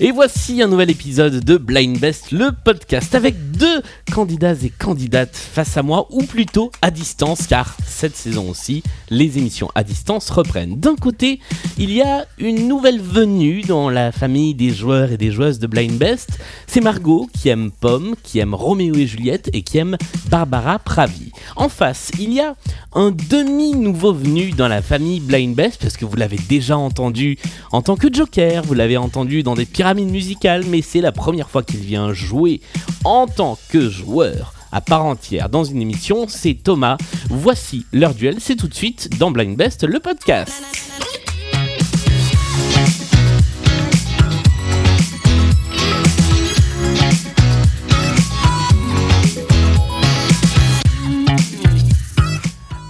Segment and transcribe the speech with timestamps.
[0.00, 3.82] Et voici un nouvel épisode de Blind Best, le podcast, avec deux
[4.14, 9.38] candidats et candidates face à moi, ou plutôt à distance, car cette saison aussi, les
[9.38, 10.78] émissions à distance reprennent.
[10.78, 11.40] D'un côté,
[11.78, 15.66] il y a une nouvelle venue dans la famille des joueurs et des joueuses de
[15.66, 16.38] Blind Best.
[16.68, 19.96] C'est Margot qui aime Pomme, qui aime Roméo et Juliette et qui aime
[20.30, 21.32] Barbara Pravi.
[21.56, 22.54] En face, il y a
[22.94, 27.36] un demi-nouveau venu dans la famille Blind Best, parce que vous l'avez déjà entendu
[27.72, 31.48] en tant que Joker, vous l'avez entendu dans des pyramides musicales, mais c'est la première
[31.48, 32.60] fois qu'il vient jouer
[33.04, 36.98] en tant que joueur à part entière dans une émission, c'est Thomas.
[37.30, 40.62] Voici leur duel, c'est tout de suite dans Blind Best, le podcast.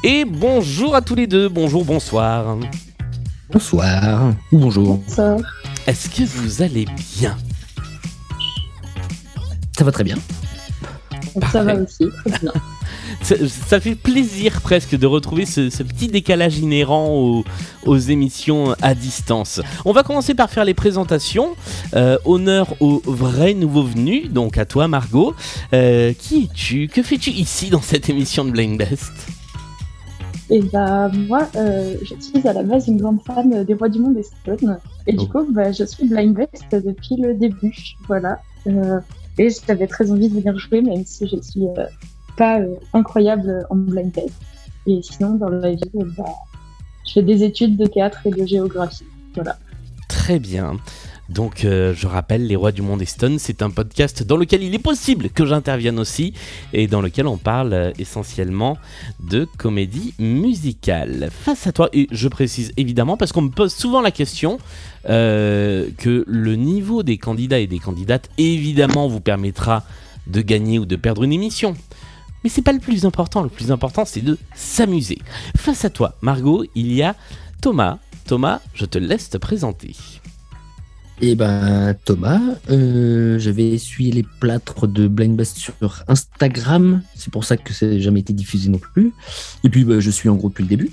[0.03, 2.57] Et bonjour à tous les deux, bonjour, bonsoir.
[3.51, 5.01] Bonsoir ou bonjour.
[5.87, 6.87] Est-ce que vous allez
[7.19, 7.35] bien?
[9.77, 10.17] Ça va très bien.
[11.51, 12.53] Ça va aussi, très bien.
[13.23, 17.45] ça, ça fait plaisir presque de retrouver ce, ce petit décalage inhérent aux,
[17.87, 19.63] aux émissions à distance.
[19.87, 21.57] On va commencer par faire les présentations.
[21.95, 25.35] Euh, honneur au vrai nouveau venu, donc à toi Margot.
[25.73, 26.89] Euh, qui es-tu?
[26.89, 29.13] Que fais-tu ici dans cette émission de Blind Best
[30.51, 33.99] Et bah, moi, euh, je suis à la base une grande fan des Rois du
[33.99, 34.79] Monde et Stone.
[35.07, 35.45] Et du Oh.
[35.45, 37.75] coup, bah, je suis Blind Best depuis le début.
[38.07, 38.41] Voilà.
[38.67, 38.99] Euh,
[39.39, 41.85] et j'avais très envie de venir jouer, même si je suis euh,
[42.37, 44.35] pas euh, incroyable en Blind Best.
[44.87, 46.25] Et sinon, dans la vie, bah,
[47.07, 49.05] je fais des études de théâtre et de géographie.
[49.35, 49.59] Voilà.
[50.09, 50.77] Très bien.
[51.29, 54.63] Donc, euh, je rappelle, Les Rois du Monde et Stone, c'est un podcast dans lequel
[54.63, 56.33] il est possible que j'intervienne aussi
[56.73, 58.79] et dans lequel on parle euh, essentiellement
[59.21, 61.29] de comédie musicale.
[61.31, 64.59] Face à toi, et je précise évidemment parce qu'on me pose souvent la question
[65.11, 69.85] euh, que le niveau des candidats et des candidates évidemment vous permettra
[70.27, 71.75] de gagner ou de perdre une émission.
[72.43, 75.19] Mais c'est pas le plus important, le plus important c'est de s'amuser.
[75.57, 77.15] Face à toi, Margot, il y a
[77.61, 77.99] Thomas.
[78.27, 79.95] Thomas, je te laisse te présenter.
[81.21, 82.41] Et ben Thomas,
[82.71, 87.03] euh, je vais essuyer les plâtres de Blind Best sur Instagram.
[87.17, 89.13] C'est pour ça que ça n'a jamais été diffusé non plus.
[89.65, 90.93] Et puis bah, je suis en gros depuis le début.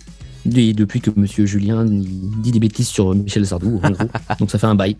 [0.55, 4.07] Et depuis que Monsieur Julien dit des bêtises sur Michel Sardou, en gros.
[4.39, 4.95] Donc ça fait un bail.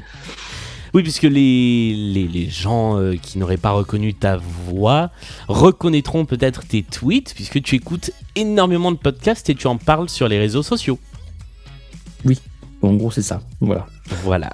[0.94, 5.12] Oui, puisque les, les, les gens euh, qui n'auraient pas reconnu ta voix
[5.48, 10.28] reconnaîtront peut-être tes tweets, puisque tu écoutes énormément de podcasts et tu en parles sur
[10.28, 11.00] les réseaux sociaux.
[12.86, 13.42] En gros c'est ça.
[13.62, 13.88] Voilà.
[14.24, 14.50] Voilà.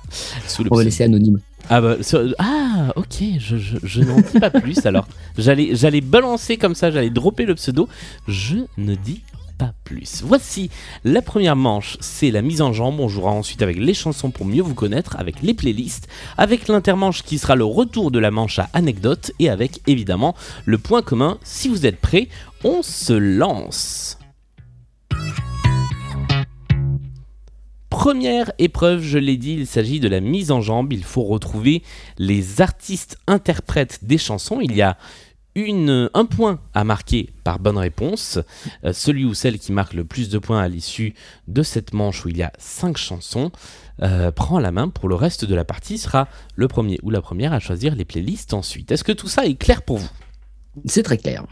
[0.47, 1.39] Sous le On va laisser anonyme.
[1.69, 5.07] Ah, bah, sur- ah, ok, je, je, je n'en dis pas plus alors.
[5.37, 7.87] J'allais, j'allais balancer comme ça, j'allais dropper le pseudo.
[8.27, 9.21] Je ne dis
[9.57, 10.23] pas plus.
[10.25, 10.69] Voici
[11.03, 12.99] la première manche, c'est la mise en jambe.
[12.99, 17.21] On jouera ensuite avec les chansons pour mieux vous connaître, avec les playlists, avec l'intermanche
[17.23, 21.37] qui sera le retour de la manche à anecdote et avec évidemment le point commun.
[21.43, 22.27] Si vous êtes prêts,
[22.63, 24.17] on se lance.
[27.91, 30.93] Première épreuve, je l'ai dit, il s'agit de la mise en jambe.
[30.93, 31.83] Il faut retrouver
[32.17, 34.59] les artistes interprètes des chansons.
[34.61, 34.97] Il y a
[35.55, 38.39] une, un point à marquer par bonne réponse.
[38.85, 41.13] Euh, celui ou celle qui marque le plus de points à l'issue
[41.49, 43.51] de cette manche où il y a 5 chansons
[44.01, 47.21] euh, prend la main pour le reste de la partie, sera le premier ou la
[47.21, 48.89] première à choisir les playlists ensuite.
[48.93, 50.09] Est-ce que tout ça est clair pour vous?
[50.85, 51.43] C'est très clair.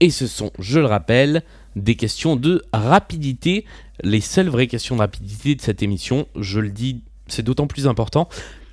[0.00, 1.42] et ce sont, je le rappelle,
[1.76, 3.66] des questions de rapidité.
[4.04, 7.86] Les seules vraies questions de rapidité de cette émission, je le dis, c'est d'autant plus
[7.86, 8.28] important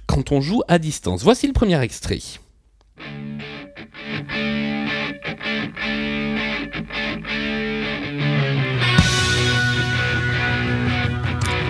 [0.08, 1.22] quand on joue à distance.
[1.22, 2.20] Voici le premier extrait.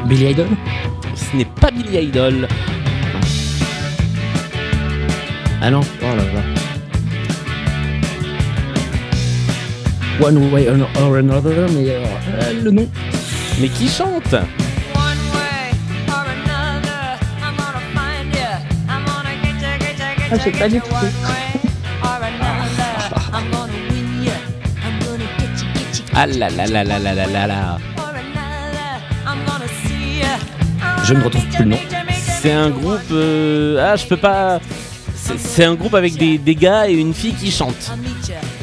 [0.08, 0.48] Billy Idol?
[1.16, 2.48] Ce n'est pas Billy Idol.
[5.62, 5.82] Ah non.
[6.02, 6.44] Oh là là.
[10.22, 12.06] One way or another, mais euh,
[12.42, 12.88] euh, le nom.
[13.60, 14.36] Mais qui chante
[20.32, 20.96] Ah, j'ai pas du tout.
[26.14, 27.78] Ah là là là là là là là là.
[31.06, 31.78] Je ne retrouve plus le nom.
[32.42, 33.00] C'est un groupe...
[33.12, 34.60] euh, Ah, je peux pas...
[35.16, 37.68] C'est c'est un groupe avec des, des gars et une fille qui you.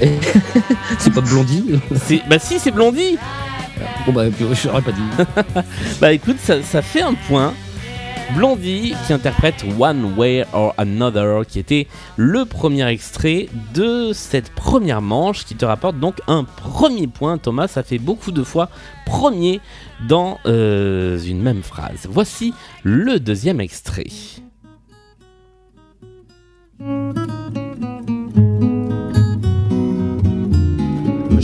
[0.98, 3.18] c'est pas Blondie C'est- Bah si, c'est Blondie
[4.12, 5.62] Bah dit.
[6.00, 7.54] Bah écoute, ça, ça fait un point.
[8.34, 11.86] Blondie qui interprète One Way or Another, qui était
[12.16, 17.38] le premier extrait de cette première manche, qui te rapporte donc un premier point.
[17.38, 18.68] Thomas, ça fait beaucoup de fois
[19.04, 19.60] premier
[20.08, 22.08] dans euh, une même phrase.
[22.10, 22.52] Voici
[22.82, 24.06] le deuxième extrait.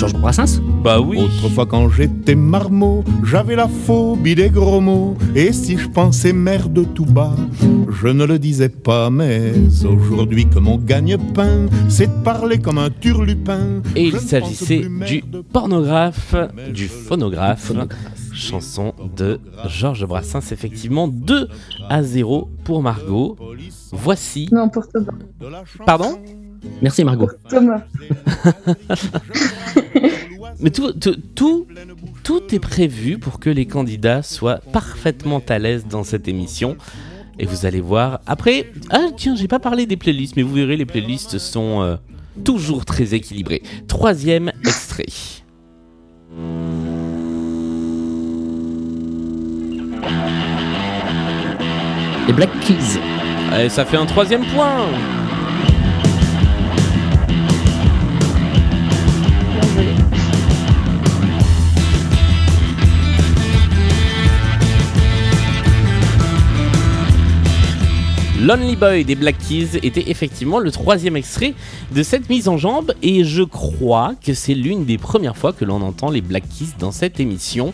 [0.03, 1.17] Georges Brassens Bah oui.
[1.21, 5.17] Autrefois quand j'étais marmot, j'avais la phobie des gros mots.
[5.37, 7.37] Et si je pensais merde tout bas,
[7.89, 9.11] je ne le disais pas.
[9.11, 9.53] Mais
[9.85, 13.81] aujourd'hui que mon gagne-pain, c'est de parler comme un turlupin.
[13.95, 15.23] Et il s'agissait du
[15.53, 16.35] pornographe,
[16.75, 18.33] du phonographe, Phonographe.
[18.35, 19.39] chanson de
[19.69, 21.47] Georges Brassens, effectivement 2
[21.89, 23.39] à 0 pour Margot.
[23.93, 24.49] Voici.
[24.51, 25.13] Non, pour Thomas.
[25.87, 26.19] Pardon?
[26.81, 27.31] Merci Margot.
[27.49, 27.83] Thomas.
[30.61, 31.67] Mais tout, tout, tout,
[32.23, 36.77] tout est prévu pour que les candidats soient parfaitement à l'aise dans cette émission.
[37.39, 38.21] Et vous allez voir.
[38.27, 41.97] Après, ah tiens, j'ai pas parlé des playlists, mais vous verrez, les playlists sont euh,
[42.45, 43.63] toujours très équilibrées.
[43.89, 45.07] Troisième extrait.
[52.27, 53.01] Les Black Keys.
[53.61, 54.87] Et ça fait un troisième point.
[68.43, 71.55] Lonely Boy des Black Keys était effectivement le troisième extrait
[71.95, 75.65] de cette mise en jambe et je crois que c'est l'une des premières fois que
[75.65, 77.73] l'on entend les Black Keys dans cette émission.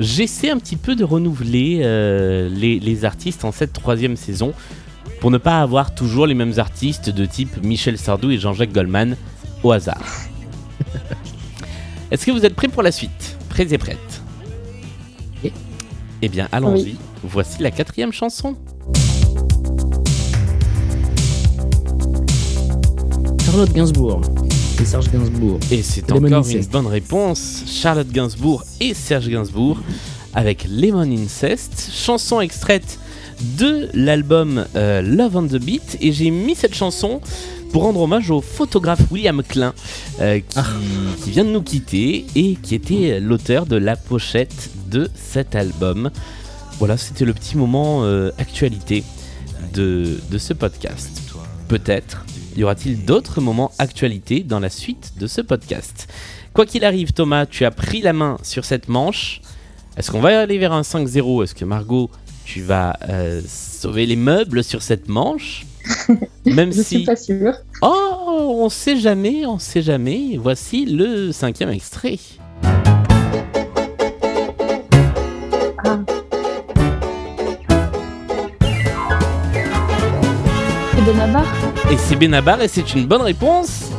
[0.00, 4.54] J'essaie un petit peu de renouveler euh, les, les artistes en cette troisième saison
[5.20, 9.16] pour ne pas avoir toujours les mêmes artistes de type Michel Sardou et Jean-Jacques Goldman
[9.62, 10.04] au hasard.
[12.10, 13.38] Est-ce que vous êtes prêts pour la suite?
[13.50, 14.20] Prêts et prêtes?
[15.44, 15.52] Oui.
[16.22, 16.82] Eh bien, allons-y.
[16.82, 16.96] Oui.
[17.22, 18.56] Voici la quatrième chanson.
[23.56, 24.20] Charlotte Gainsbourg.
[24.78, 25.58] Et Serge Gainsbourg.
[25.70, 26.64] Et c'est encore Incest.
[26.66, 27.62] une bonne réponse.
[27.66, 29.78] Charlotte Gainsbourg et Serge Gainsbourg
[30.34, 32.98] avec Lemon Incest, chanson extraite
[33.58, 35.96] de l'album euh, Love on the Beat.
[36.02, 37.22] Et j'ai mis cette chanson
[37.72, 39.72] pour rendre hommage au photographe William Klein
[40.20, 40.60] euh, qui,
[41.24, 46.10] qui vient de nous quitter et qui était l'auteur de la pochette de cet album.
[46.78, 49.02] Voilà, c'était le petit moment euh, actualité
[49.72, 51.22] de, de ce podcast.
[51.68, 52.26] Peut-être
[52.56, 56.08] y aura-t-il d'autres moments actualité dans la suite de ce podcast?
[56.52, 59.42] Quoi qu'il arrive, Thomas, tu as pris la main sur cette manche.
[59.96, 62.10] Est-ce qu'on va aller vers un 5-0 Est-ce que Margot,
[62.44, 65.66] tu vas euh, sauver les meubles sur cette manche?
[66.46, 67.04] Même Je suis si...
[67.04, 67.54] pas sûre.
[67.82, 70.38] Oh, on sait jamais, on sait jamais.
[70.40, 72.18] Voici le cinquième extrait.
[81.88, 83.90] Et c'est Benabar et c'est une bonne réponse.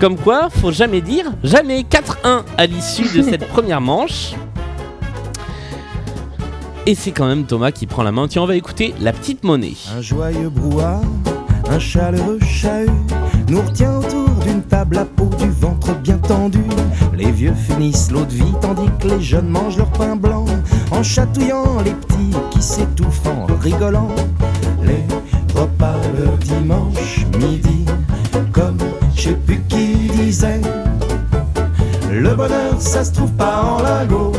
[0.00, 4.32] Comme quoi, faut jamais dire jamais 4-1 à l'issue de cette première manche.
[6.86, 8.26] Et c'est quand même Thomas qui prend la main.
[8.26, 9.76] Tiens, on va écouter La Petite Monnaie.
[9.96, 11.00] Un joyeux brouhaha,
[11.70, 12.90] un chaleureux chahut
[13.48, 16.64] nous retient autour d'une table à peau du ventre bien tendu.
[17.16, 20.44] Les vieux finissent l'eau de vie tandis que les jeunes mangent leur pain blanc
[20.90, 24.08] en chatouillant les petits qui s'étouffent en rigolant.
[24.82, 25.04] Les
[25.54, 27.84] repas le dimanche midi,
[28.52, 28.78] comme
[29.14, 30.60] je sais plus disait,
[32.10, 34.32] le bonheur ça se trouve pas en lingot.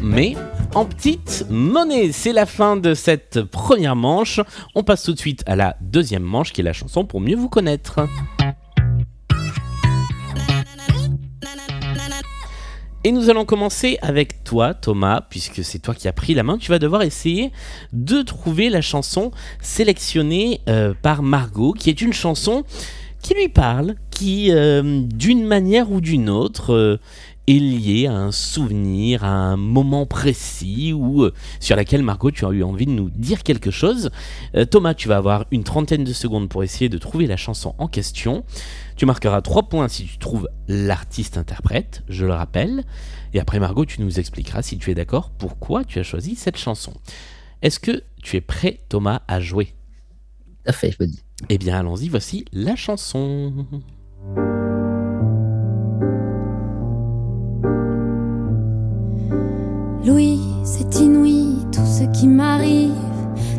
[0.00, 0.36] mais
[0.74, 2.12] en petite monnaie.
[2.12, 4.40] C'est la fin de cette première manche.
[4.74, 7.36] On passe tout de suite à la deuxième manche qui est la chanson pour mieux
[7.36, 8.06] vous connaître.
[13.04, 16.56] Et nous allons commencer avec toi, Thomas, puisque c'est toi qui as pris la main.
[16.56, 17.50] Tu vas devoir essayer
[17.92, 22.62] de trouver la chanson sélectionnée euh, par Margot, qui est une chanson
[23.20, 27.00] qui lui parle, qui, euh, d'une manière ou d'une autre, euh,
[27.46, 32.46] est liée à un souvenir, à un moment précis ou euh, sur laquelle Margot, tu
[32.46, 34.10] as eu envie de nous dire quelque chose.
[34.54, 37.74] Euh, Thomas, tu vas avoir une trentaine de secondes pour essayer de trouver la chanson
[37.78, 38.44] en question.
[38.96, 42.84] Tu marqueras 3 points si tu trouves l'artiste-interprète, je le rappelle.
[43.34, 46.58] Et après, Margot, tu nous expliqueras si tu es d'accord pourquoi tu as choisi cette
[46.58, 46.92] chanson.
[47.62, 49.74] Est-ce que tu es prêt, Thomas, à jouer?
[50.64, 51.22] Tout à fait, je me dis.
[51.48, 53.66] Eh bien, allons-y, voici la chanson.
[60.04, 62.90] Louis, c'est inouï tout ce qui m'arrive,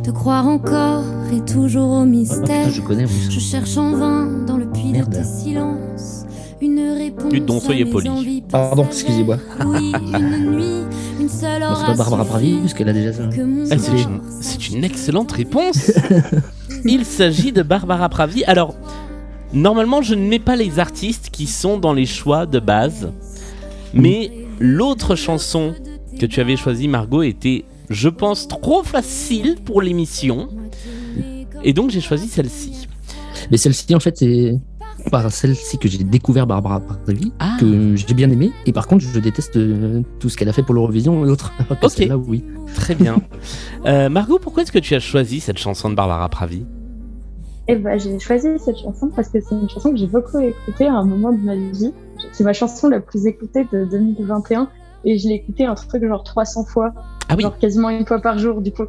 [0.04, 2.42] de croire encore et toujours au Oh mystère.
[2.66, 3.30] putain, je connais plus.
[3.32, 5.10] Je cherche en vain dans le puits Merde.
[5.10, 6.26] de tes silences
[6.62, 7.32] une réponse.
[7.32, 8.42] Dites donc, à soyez poli.
[8.50, 9.38] Pardon, excusez-moi.
[9.66, 10.84] Oui, une nuit,
[11.20, 13.24] une seule Bon, c'est pas Barbara Pravi, suffire parce qu'elle a déjà ça.
[13.72, 15.92] Ah, c'est corps une, c'est une excellente réponse.
[16.86, 18.44] Il s'agit de Barbara Pravi.
[18.46, 18.76] Alors,
[19.54, 23.12] normalement, je ne mets pas les artistes qui sont dans les choix de base.
[23.94, 25.74] Mais l'autre chanson
[26.20, 30.48] que tu avais choisie, Margot, était, je pense, trop facile pour l'émission.
[31.64, 32.88] Et donc, j'ai choisi celle-ci.
[33.52, 34.60] Mais celle-ci, en fait, c'est
[35.12, 37.58] par celle-ci que j'ai découvert Barbara Pravi, Ah.
[37.60, 38.52] que j'ai bien aimé.
[38.66, 41.86] Et par contre, je déteste euh, tout ce qu'elle a fait pour l'Eurovision et que
[41.86, 42.22] Ok.
[42.28, 42.44] oui.
[42.76, 43.22] Très bien.
[43.86, 46.66] Euh, Margot, pourquoi est-ce que tu as choisi cette chanson de Barbara Pravi?
[47.68, 50.86] Et bah, j'ai choisi cette chanson parce que c'est une chanson que j'ai beaucoup écoutée
[50.88, 51.92] à un moment de ma vie.
[52.32, 54.70] C'est ma chanson la plus écoutée de 2021
[55.06, 56.94] et je l'ai écoutée un truc genre 300 fois,
[57.30, 58.86] Ah oui, genre quasiment une fois par jour du coup.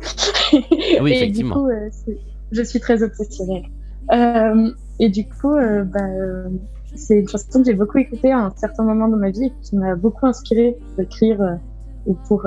[0.53, 1.91] Ah oui, et du coup, euh,
[2.53, 3.65] je suis très obsessionnelle.
[4.13, 6.49] Euh, et du coup, euh, bah, euh,
[6.95, 9.53] c'est une chanson que j'ai beaucoup écoutée à un certain moment de ma vie et
[9.63, 11.59] qui m'a beaucoup inspirée pour écrire
[12.07, 12.47] ou pour,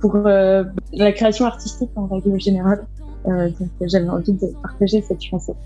[0.00, 2.84] pour la création artistique en règle générale.
[3.24, 5.56] Donc j'avais envie de partager cette chanson.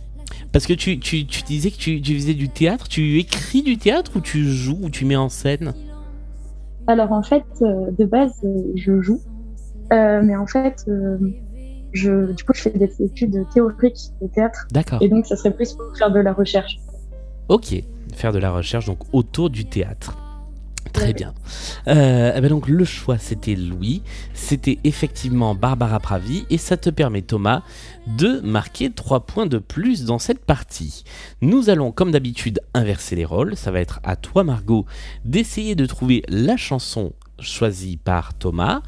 [0.52, 3.78] Parce que tu, tu, tu disais que tu, tu faisais du théâtre, tu écris du
[3.78, 5.72] théâtre ou tu joues ou tu mets en scène?
[6.86, 9.20] Alors en fait, euh, de base, euh, je joue,
[9.92, 10.86] Euh, mais en fait,
[11.92, 15.02] je, du coup, je fais des études théoriques de théâtre D'accord.
[15.02, 16.78] et donc ça serait plus pour faire de la recherche.
[17.48, 17.74] Ok,
[18.14, 20.16] faire de la recherche donc autour du théâtre.
[20.92, 21.32] Très bien.
[21.88, 24.02] Euh, eh ben donc le choix c'était Louis,
[24.34, 27.62] c'était effectivement Barbara Pravi et ça te permet Thomas
[28.06, 31.04] de marquer 3 points de plus dans cette partie.
[31.40, 34.86] Nous allons comme d'habitude inverser les rôles, ça va être à toi Margot
[35.24, 38.82] d'essayer de trouver la chanson choisie par Thomas.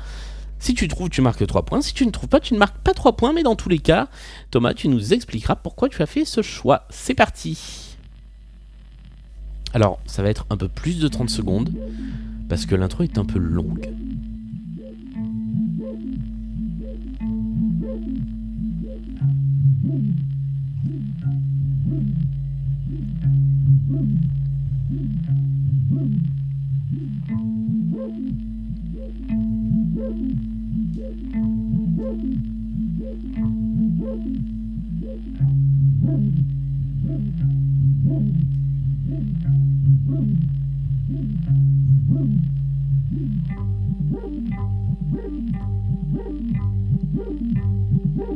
[0.59, 1.83] Si tu trouves, tu marques 3 points.
[1.83, 3.35] Si tu ne trouves pas, tu ne marques pas 3 points.
[3.35, 4.09] Mais dans tous les cas,
[4.51, 6.87] Thomas, tu nous expliqueras pourquoi tu as fait ce choix.
[6.89, 7.84] C'est parti.
[9.75, 11.73] Alors, ça va être un peu plus de 30 secondes,
[12.49, 13.89] parce que l'intro est un peu longue.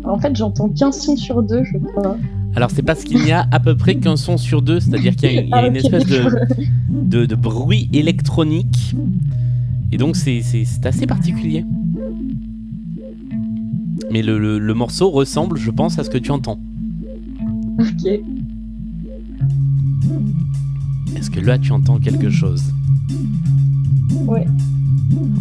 [0.05, 2.17] En fait, j'entends qu'un son sur deux, je crois.
[2.57, 5.33] Alors, c'est parce qu'il n'y a à peu près qu'un son sur deux, c'est-à-dire qu'il
[5.33, 6.39] y a, il y a Ah, une ok, espèce de, d'accord.
[6.91, 8.95] de, de bruit électronique.
[9.93, 10.43] Et donc, c'est-
[10.85, 11.65] assez particulier.
[14.11, 16.59] Mais le, le- le morceau ressemble, je pense, à ce que tu entends.
[17.79, 18.21] Ok.
[21.19, 22.63] Est-ce que là, tu entends quelque chose
[24.25, 24.47] Ouais.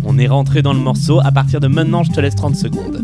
[0.04, 1.20] On est rentré dans le morceau.
[1.20, 3.04] À partir de maintenant, je te laisse 30 secondes.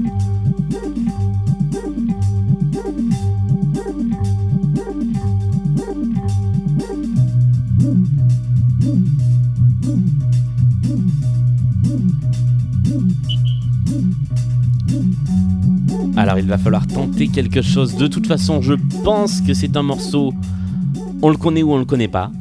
[16.15, 17.95] Alors il va falloir tenter quelque chose.
[17.97, 20.33] De toute façon, je pense que c'est un morceau.
[21.21, 22.31] On le connaît ou on le connaît pas.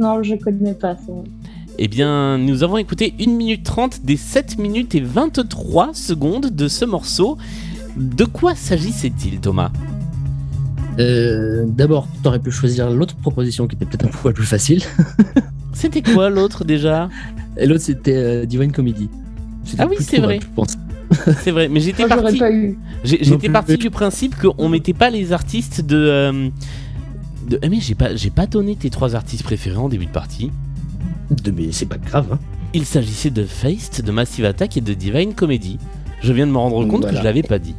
[0.00, 1.12] Non, je connais pas ça.
[1.78, 6.68] Eh bien, nous avons écouté 1 minute 30 des 7 minutes et 23 secondes de
[6.68, 7.38] ce morceau.
[7.96, 9.70] De quoi s'agissait-il, Thomas?
[10.98, 14.82] Euh, D'abord, tu aurais pu choisir l'autre proposition qui était peut-être un poil plus facile.
[15.72, 17.08] C'était quoi l'autre déjà?
[17.56, 19.08] Et l'autre, c'était euh, Divine Comedy.
[19.78, 20.40] Ah oui, c'est vrai.
[21.42, 22.78] C'est vrai, mais j'étais parti, pas eu.
[23.02, 23.50] j'ai- Non j'étais plus.
[23.52, 25.96] parti du principe qu'on mettait pas les artistes de.
[25.96, 26.48] euh,
[27.48, 27.58] de...
[27.62, 30.50] Eh, mais j'ai pas, j'ai pas donné tes trois artistes préférés en début de partie.
[31.30, 32.26] De- Mais c'est pas grave.
[32.32, 32.38] Hein.
[32.74, 35.78] Il s'agissait de Feist, de Massive Attack et de Divine Comedy.
[36.22, 37.74] Je viens de me rendre compte que je l'avais pas dit.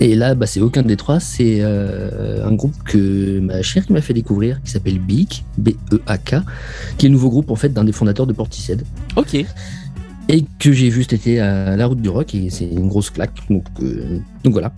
[0.00, 1.20] Et là, bah, c'est aucun des trois.
[1.20, 6.36] C'est euh, un groupe que ma chérie m'a fait découvrir qui s'appelle BEAK, B-E-A-K,
[6.98, 8.84] qui est le nouveau groupe en fait d'un des fondateurs de Portishead.
[9.16, 9.44] Ok.
[10.28, 13.10] Et que j'ai vu cet été à la route du rock et c'est une grosse
[13.10, 13.32] claque.
[13.48, 14.72] Donc, euh, donc voilà,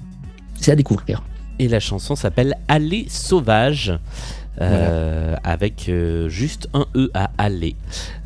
[0.60, 1.22] c'est à découvrir.
[1.58, 3.98] Et la chanson s'appelle Aller sauvage.
[4.60, 7.74] euh, avec euh, juste un E à aller.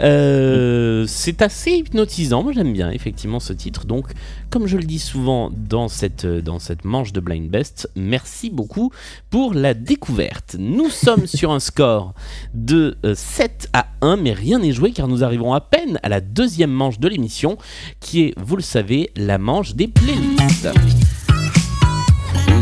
[0.00, 3.86] Euh, C'est assez hypnotisant, moi j'aime bien effectivement ce titre.
[3.86, 4.08] Donc,
[4.50, 8.90] comme je le dis souvent dans cette, dans cette manche de Blind Best, merci beaucoup
[9.30, 10.56] pour la découverte.
[10.58, 12.14] Nous sommes sur un score
[12.54, 16.08] de euh, 7 à 1, mais rien n'est joué car nous arrivons à peine à
[16.08, 17.56] la deuxième manche de l'émission,
[18.00, 20.68] qui est, vous le savez, la manche des playlists.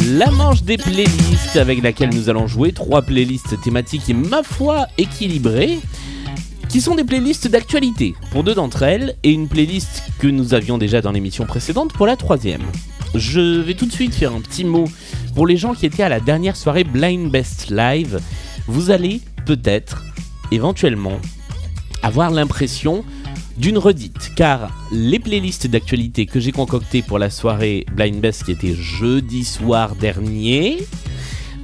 [0.04, 4.86] La manche des playlists avec laquelle nous allons jouer trois playlists thématiques et ma foi
[4.98, 5.78] équilibrées
[6.68, 10.78] qui sont des playlists d'actualité pour deux d'entre elles et une playlist que nous avions
[10.78, 12.62] déjà dans l'émission précédente pour la troisième.
[13.14, 14.84] Je vais tout de suite faire un petit mot
[15.34, 18.20] pour les gens qui étaient à la dernière soirée Blind Best Live.
[18.66, 20.04] Vous allez peut-être,
[20.50, 21.18] éventuellement,
[22.02, 23.04] avoir l'impression
[23.58, 28.52] d'une redite, car les playlists d'actualité que j'ai concoctées pour la soirée Blind Best qui
[28.52, 30.78] était jeudi soir dernier,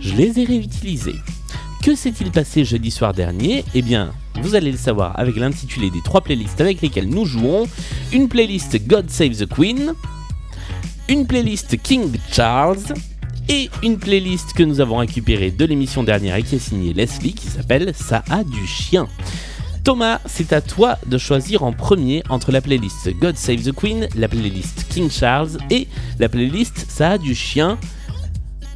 [0.01, 1.17] je les ai réutilisés.
[1.83, 3.65] Que s'est-il passé jeudi soir dernier?
[3.75, 7.67] Eh bien, vous allez le savoir avec l'intitulé des trois playlists avec lesquelles nous jouons.
[8.13, 9.93] Une playlist God Save the Queen,
[11.09, 12.95] une playlist King Charles
[13.49, 17.35] et une playlist que nous avons récupérée de l'émission dernière et qui est signée Leslie
[17.35, 19.09] qui s'appelle Ça a du chien.
[19.85, 24.07] Thomas, c'est à toi de choisir en premier entre la playlist God Save the Queen,
[24.17, 25.89] la playlist King Charles et
[26.21, 27.79] la playlist Ça a du chien.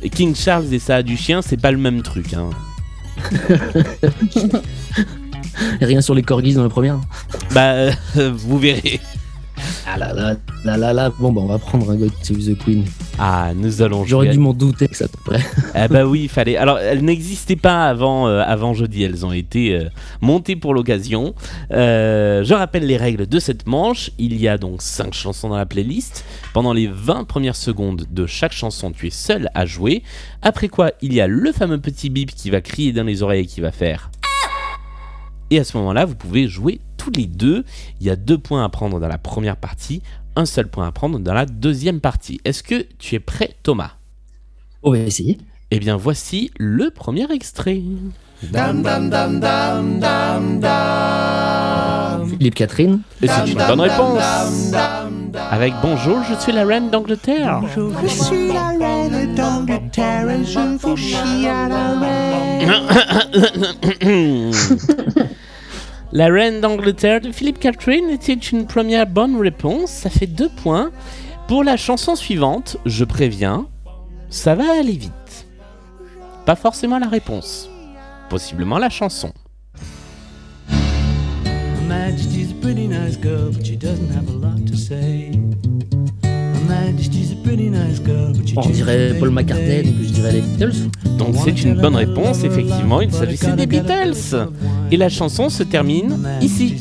[0.02, 2.34] Et King Charles et Ça a du chien, c'est pas le même truc.
[2.34, 2.50] Hein.
[5.80, 6.98] Rien sur les corgis dans la première.
[7.54, 7.92] Bah, euh,
[8.34, 9.00] vous verrez.
[9.86, 10.34] Ah là là,
[10.64, 11.10] là là là.
[11.20, 12.84] Bon, bah, on va prendre un God Save the Queen.
[13.18, 15.40] Ah, nous allons J'aurais dû m'en douter que ça te plaît.
[15.74, 16.56] Ah bah oui, il fallait.
[16.56, 19.02] Alors, elles n'existaient pas avant, euh, avant jeudi.
[19.02, 19.88] Elles ont été euh,
[20.22, 21.34] montées pour l'occasion.
[21.70, 24.10] Euh, je rappelle les règles de cette manche.
[24.18, 26.24] Il y a donc 5 chansons dans la playlist.
[26.54, 30.02] Pendant les 20 premières secondes de chaque chanson, tu es seul à jouer.
[30.40, 33.42] Après quoi, il y a le fameux petit bip qui va crier dans les oreilles
[33.42, 34.10] et qui va faire.
[35.50, 37.64] Et à ce moment-là, vous pouvez jouer tous les deux.
[38.00, 40.02] Il y a deux points à prendre dans la première partie,
[40.36, 42.40] un seul point à prendre dans la deuxième partie.
[42.44, 43.92] Est-ce que tu es prêt, Thomas?
[44.82, 45.38] On va essayer.
[45.70, 47.80] eh bien, voici le premier extrait.
[52.28, 53.00] Philippe Catherine.
[53.22, 54.22] Et c'est une bonne réponse.
[55.50, 57.62] Avec Bonjour, je suis la reine d'Angleterre.
[57.74, 62.72] Je suis la reine d'Angleterre et je vous chie à la reine.
[66.16, 69.90] La reine d'Angleterre de Philippe Catherine était une première bonne réponse.
[69.90, 70.90] Ça fait deux points.
[71.46, 73.66] Pour la chanson suivante, je préviens,
[74.30, 75.46] ça va aller vite.
[76.46, 77.68] Pas forcément la réponse.
[78.30, 79.30] Possiblement la chanson.
[80.70, 85.32] Her Majesty's a pretty nice girl, but she doesn't have a lot to say.
[86.24, 90.32] Her Majesty's a pretty nice girl, but she On dirait Paul McCartney, donc je dirais
[90.32, 90.88] les Beatles.
[91.18, 94.48] Donc c'est une bonne réponse, effectivement, il s'agissait des Beatles.
[94.90, 96.76] Et la chanson se termine ici.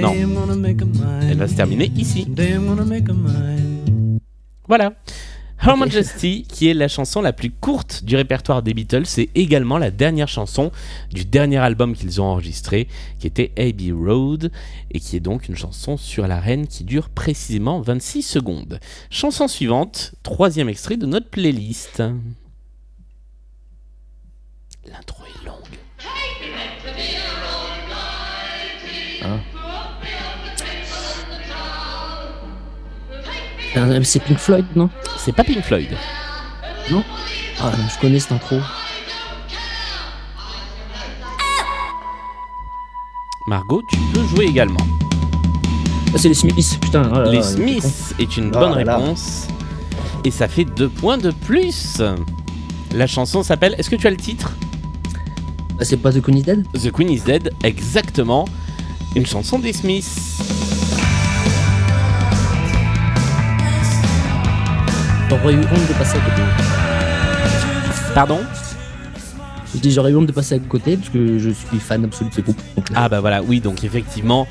[0.00, 0.12] Non.
[1.22, 2.26] Elle va se terminer ici.
[4.66, 4.94] Voilà.
[5.66, 9.78] Her Majesty, qui est la chanson la plus courte du répertoire des Beatles, c'est également
[9.78, 10.72] la dernière chanson
[11.10, 12.86] du dernier album qu'ils ont enregistré,
[13.18, 14.50] qui était Abbey Road,
[14.90, 18.78] et qui est donc une chanson sur la reine qui dure précisément 26 secondes.
[19.08, 22.02] Chanson suivante, troisième extrait de notre playlist.
[24.86, 25.63] L'intro est longue.
[33.76, 34.88] Euh, C'est Pink Floyd, non?
[35.18, 35.88] C'est pas Pink Floyd.
[36.90, 37.02] Non?
[37.60, 38.56] Ah, je connais cette intro.
[43.46, 44.80] Margot, tu peux jouer également.
[46.14, 47.10] Ah, c'est les Smiths, putain.
[47.12, 48.96] oh là Les Smiths est une Ah bonne là là.
[48.98, 49.48] réponse.
[50.24, 52.00] Et ça fait deux points de plus.
[52.94, 53.74] La chanson s'appelle.
[53.76, 54.52] Est-ce que tu as le titre?
[55.80, 56.64] Ah, c'est pas The Queen is Dead?
[56.72, 58.46] The Queen is Dead, exactement.
[59.16, 60.04] Une chanson des Smiths.
[65.28, 66.42] J'aurais eu honte de passer à côté.
[68.14, 68.38] Pardon?
[69.74, 72.30] Je dis j'aurais eu honte de passer à côté parce que je suis fan absolu
[72.30, 72.60] de ce groupe.
[72.78, 74.46] Euh, Ah bah voilà, oui, donc effectivement,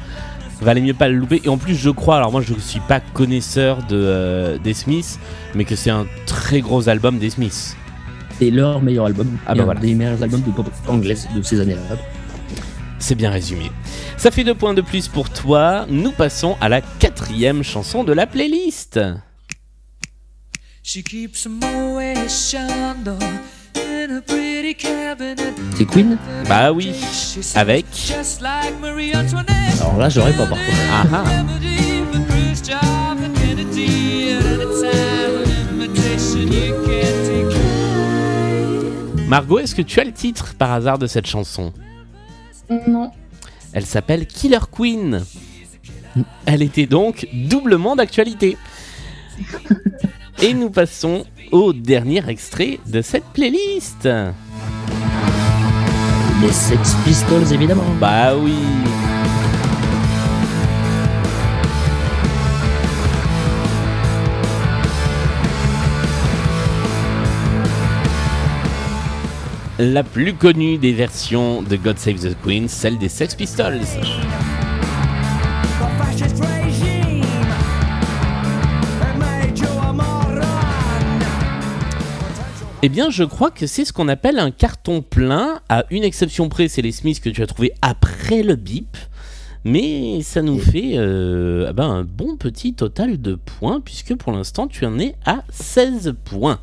[0.62, 1.42] valait mieux pas le louper.
[1.46, 5.20] Et en plus, je crois, alors moi je suis pas connaisseur de, euh, des Smiths,
[5.56, 7.76] mais que c'est un très gros album des Smiths.
[8.38, 9.28] c'est leur meilleur album.
[9.48, 9.80] Ah bah un voilà.
[9.80, 11.82] des meilleurs albums de pop anglaise de ces années-là.
[13.04, 13.70] C'est bien résumé.
[14.16, 15.86] Ça fait deux points de plus pour toi.
[15.90, 18.98] Nous passons à la quatrième chanson de la playlist.
[25.76, 26.96] C'est Queen Bah oui,
[27.56, 27.86] avec.
[29.82, 30.72] Alors là, j'aurais pas par contre.
[30.90, 31.26] Ah ah.
[39.28, 41.74] Margot, est-ce que tu as le titre par hasard de cette chanson?
[42.88, 43.12] Non.
[43.74, 45.24] Elle s'appelle Killer Queen.
[46.46, 48.58] Elle était donc doublement d'actualité.
[50.42, 54.08] Et nous passons au dernier extrait de cette playlist.
[56.42, 57.84] Les Sex Pistols, évidemment.
[58.00, 58.54] Bah oui.
[69.80, 73.80] La plus connue des versions de God Save the Queen, celle des Sex Pistols.
[82.84, 85.60] Eh bien, je crois que c'est ce qu'on appelle un carton plein.
[85.70, 88.96] À une exception près, c'est les Smiths que tu as trouvé après le bip.
[89.64, 94.34] Mais ça nous fait euh, ah ben, un bon petit total de points, puisque pour
[94.34, 96.60] l'instant, tu en es à 16 points.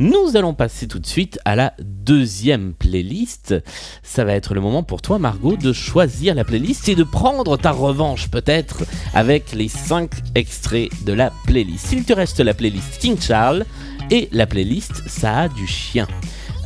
[0.00, 3.54] Nous allons passer tout de suite à la deuxième playlist.
[4.02, 7.58] Ça va être le moment pour toi, Margot, de choisir la playlist et de prendre
[7.58, 11.92] ta revanche, peut-être, avec les 5 extraits de la playlist.
[11.92, 13.66] Il te reste la playlist King Charles
[14.10, 16.08] et la playlist Ça a du chien.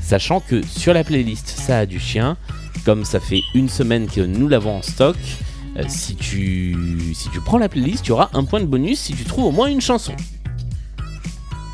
[0.00, 2.36] Sachant que sur la playlist Ça a du chien,
[2.84, 5.16] comme ça fait une semaine que nous l'avons en stock,
[5.76, 6.76] euh, si, tu,
[7.14, 9.50] si tu prends la playlist, tu auras un point de bonus si tu trouves au
[9.50, 10.14] moins une chanson.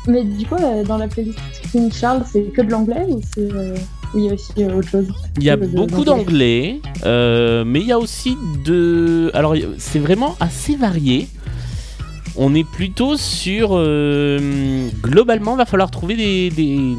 [0.07, 1.37] Mais du coup, euh, dans la playlist
[1.71, 3.51] King Charles, c'est que de l'anglais ou c'est.
[3.53, 3.75] euh,
[4.13, 5.07] ou il y a aussi euh, autre chose?
[5.37, 8.35] Il y a beaucoup d'anglais, euh, mais il y a aussi
[8.65, 9.29] de.
[9.33, 11.27] Alors, c'est vraiment assez varié.
[12.35, 13.69] On est plutôt sur.
[13.73, 16.95] euh, globalement, va falloir trouver des, des,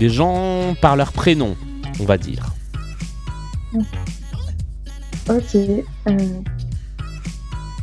[0.00, 1.54] des gens par leur prénom,
[2.00, 2.52] on va dire.
[5.28, 5.56] Ok.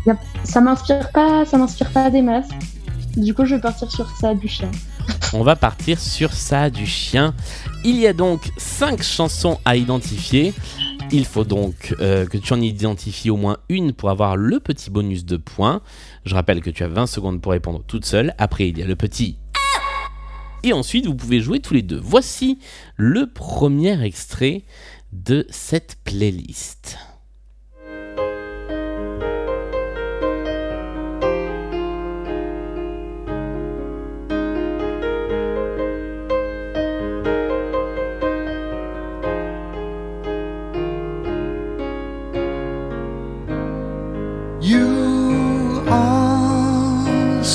[0.07, 2.49] a- Ça m'inspire pas, ça m'inspire pas des masses.
[3.15, 4.71] Du coup, je vais partir sur ça du chien.
[5.33, 7.35] On va partir sur ça du chien.
[7.83, 10.53] Il y a donc 5 chansons à identifier.
[11.11, 14.89] Il faut donc euh, que tu en identifies au moins une pour avoir le petit
[14.89, 15.81] bonus de points.
[16.25, 18.33] Je rappelle que tu as 20 secondes pour répondre toute seule.
[18.39, 19.37] Après, il y a le petit.
[20.63, 21.99] Et ensuite, vous pouvez jouer tous les deux.
[22.01, 22.57] Voici
[22.95, 24.63] le premier extrait
[25.11, 26.97] de cette playlist.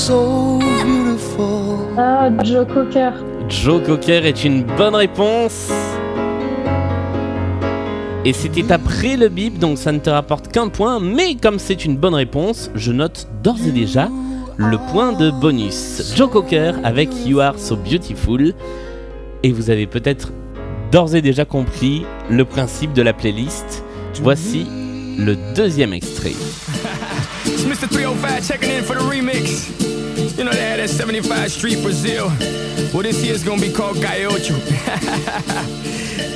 [0.09, 1.87] So beautiful.
[1.99, 3.13] Ah, Joe Cocker.
[3.51, 5.71] Joe Cocker est une bonne réponse.
[8.25, 10.99] Et c'était après le bip, donc ça ne te rapporte qu'un point.
[10.99, 14.09] Mais comme c'est une bonne réponse, je note d'ores et déjà
[14.57, 16.15] le point de bonus.
[16.17, 18.55] Joe Cocker avec You Are So Beautiful.
[19.43, 20.33] Et vous avez peut-être
[20.91, 23.85] d'ores et déjà compris le principe de la playlist.
[24.23, 24.67] Voici
[25.19, 26.33] le deuxième extrait.
[27.61, 27.91] It's Mr.
[27.91, 29.67] 305 checking in for the remix.
[30.39, 32.29] You know they had that 75 Street Brazil.
[32.95, 34.55] Well, this year's gonna be called Gaiocho.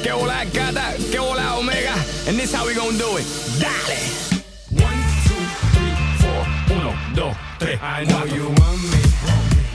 [0.03, 1.95] que hola gata, que hola omega.
[2.27, 3.27] And this how we gonna do it.
[3.63, 4.43] Dale!
[4.83, 5.39] One, two,
[5.71, 6.43] three, four.
[6.75, 7.79] Uno, dos, tres.
[7.81, 8.99] I know you want me.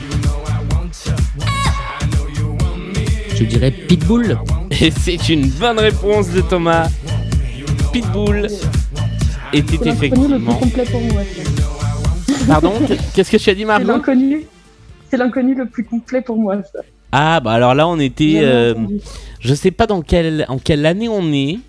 [0.03, 1.15] You know I want ya.
[1.39, 3.05] I know you want me.
[3.37, 4.37] Je dirais Pitbull.
[4.69, 6.89] Et c'est une bonne réponse de Thomas.
[7.93, 8.49] Pitbull
[9.53, 10.53] était C'est l'inconnu le plus effectivement.
[10.55, 11.21] complet pour moi.
[12.47, 12.73] Pardon
[13.13, 14.45] Qu'est-ce que tu as dit, C'est Margot l'inconnu.
[15.09, 16.57] C'est l'inconnu le plus complet pour moi.
[16.63, 16.79] Ça.
[17.11, 18.39] Ah, bah alors là, on était.
[18.43, 18.73] Euh,
[19.39, 21.59] je sais pas dans quelle, en quelle année on est.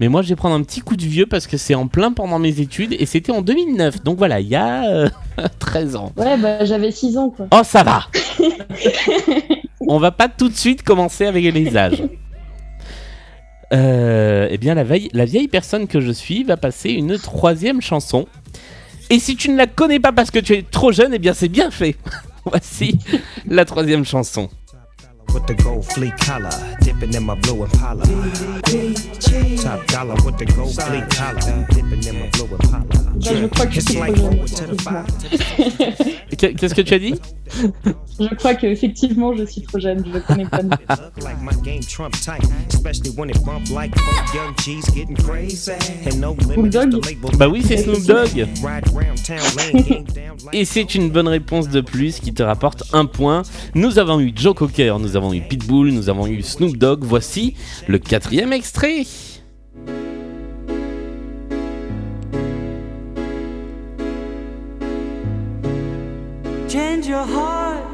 [0.00, 2.12] Mais moi, je vais prendre un petit coup de vieux parce que c'est en plein
[2.12, 4.04] pendant mes études et c'était en 2009.
[4.04, 5.08] Donc voilà, il y a euh,
[5.58, 6.12] 13 ans.
[6.16, 7.48] Ouais, bah j'avais 6 ans quoi.
[7.52, 8.06] Oh, ça va
[9.88, 12.02] On va pas tout de suite commencer avec les âges.
[13.72, 17.80] Euh, eh bien, la vieille, la vieille personne que je suis va passer une troisième
[17.80, 18.26] chanson.
[19.10, 21.34] Et si tu ne la connais pas parce que tu es trop jeune, eh bien,
[21.34, 21.96] c'est bien fait.
[22.44, 22.98] Voici
[23.46, 24.48] la troisième chanson.
[25.34, 28.02] With the gold fleet collar, dipping in my blue Impala.
[29.62, 32.84] Top dollar with the gold fleet collar, dipping in my blue Impala.
[33.20, 34.30] Je crois que je It's suis trop like jeune.
[34.30, 35.04] forward to the fire.
[36.38, 37.14] Qu'est- Qu'est-ce que tu as dit?
[38.20, 40.62] Je crois qu'effectivement je suis trop jeune, je connais pas.
[40.62, 40.78] Look
[41.22, 45.72] like my game Trump tight, especially when it bump like four young G's getting crazy.
[46.06, 47.04] And no limit is the Dogg?
[47.06, 47.36] label.
[47.36, 48.46] Bah oui, c'est Snoop Dogg.
[50.52, 53.42] Et c'est une bonne réponse de plus qui te rapporte un point.
[53.74, 57.04] Nous avons eu Joe Cocker, nous avons eu Pitbull, nous avons eu Snoop Dogg.
[57.04, 57.54] Voici
[57.86, 59.04] le quatrième extrait.
[66.68, 67.84] Change your heart.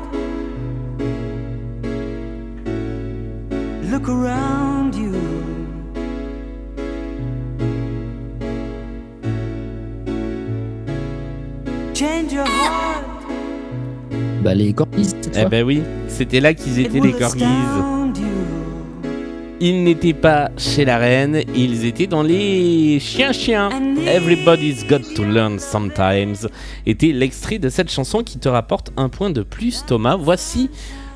[3.90, 5.12] Look around you.
[11.94, 13.03] Change your heart.
[14.44, 17.42] Bah, les Corgis, Eh ben oui, c'était là qu'ils étaient les corgis.
[19.58, 23.70] Ils n'étaient pas chez la reine, ils étaient dans les chiens-chiens.
[24.06, 26.46] Everybody's got to learn sometimes
[26.84, 30.16] était l'extrait de cette chanson qui te rapporte un point de plus, Thomas.
[30.16, 30.68] Voici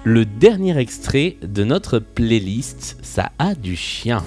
[0.04, 2.96] le dernier extrait de notre playlist.
[3.02, 4.22] Ça a du chien.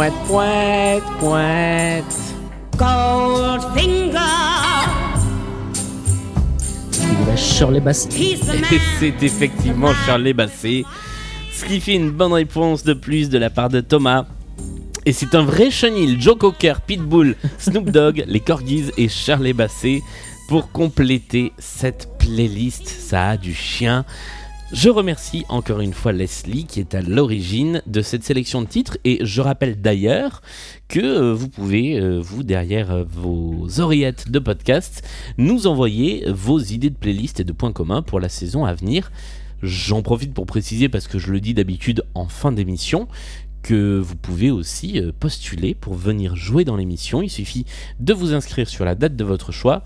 [0.00, 2.16] Pointe, pointe, pointe.
[2.78, 4.16] Goldfinger.
[7.36, 8.08] Shirley Bassey.
[8.32, 8.38] Et
[8.98, 10.84] c'est effectivement Charlie Basset.
[11.52, 14.24] Ce qui fait une bonne réponse de plus de la part de Thomas.
[15.04, 16.18] Et c'est un vrai chenil.
[16.18, 20.00] Joe Cocker, Pitbull, Snoop Dogg, les Corgis et Charlie Basset
[20.48, 22.88] pour compléter cette playlist.
[22.88, 24.06] Ça a du chien.
[24.72, 28.98] Je remercie encore une fois Leslie qui est à l'origine de cette sélection de titres
[29.04, 30.42] et je rappelle d'ailleurs
[30.86, 35.04] que euh, vous pouvez, euh, vous derrière euh, vos oreillettes de podcast,
[35.38, 39.10] nous envoyer vos idées de playlist et de points communs pour la saison à venir.
[39.60, 43.08] J'en profite pour préciser parce que je le dis d'habitude en fin d'émission
[43.62, 47.22] que vous pouvez aussi postuler pour venir jouer dans l'émission.
[47.22, 47.66] Il suffit
[47.98, 49.82] de vous inscrire sur la date de votre choix.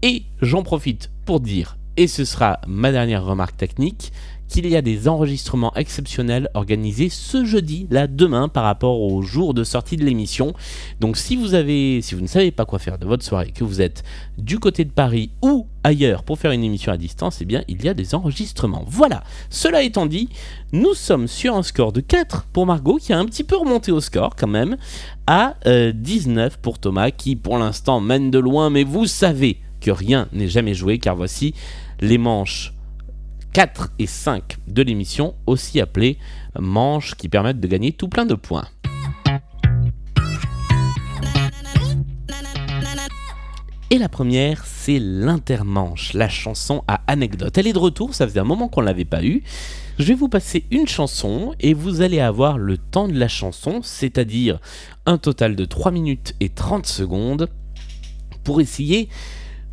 [0.00, 4.12] Et j'en profite pour dire, et ce sera ma dernière remarque technique,
[4.52, 9.54] qu'il y a des enregistrements exceptionnels organisés ce jeudi, là demain, par rapport au jour
[9.54, 10.52] de sortie de l'émission.
[11.00, 13.64] Donc si vous avez, si vous ne savez pas quoi faire de votre soirée, que
[13.64, 14.04] vous êtes
[14.36, 17.82] du côté de Paris ou ailleurs pour faire une émission à distance, eh bien il
[17.82, 18.84] y a des enregistrements.
[18.86, 19.24] Voilà.
[19.48, 20.28] Cela étant dit,
[20.72, 23.90] nous sommes sur un score de 4 pour Margot qui a un petit peu remonté
[23.90, 24.76] au score quand même
[25.26, 29.90] à euh, 19 pour Thomas qui pour l'instant mène de loin, mais vous savez que
[29.90, 31.54] rien n'est jamais joué car voici
[32.00, 32.72] les manches
[33.52, 36.16] 4 et 5 de l'émission, aussi appelées
[36.58, 38.66] manches qui permettent de gagner tout plein de points.
[43.90, 47.58] Et la première, c'est l'intermanche, la chanson à anecdote.
[47.58, 49.42] Elle est de retour, ça faisait un moment qu'on ne l'avait pas eu.
[49.98, 53.80] Je vais vous passer une chanson et vous allez avoir le temps de la chanson,
[53.82, 54.60] c'est-à-dire
[55.04, 57.50] un total de 3 minutes et 30 secondes
[58.44, 59.10] pour essayer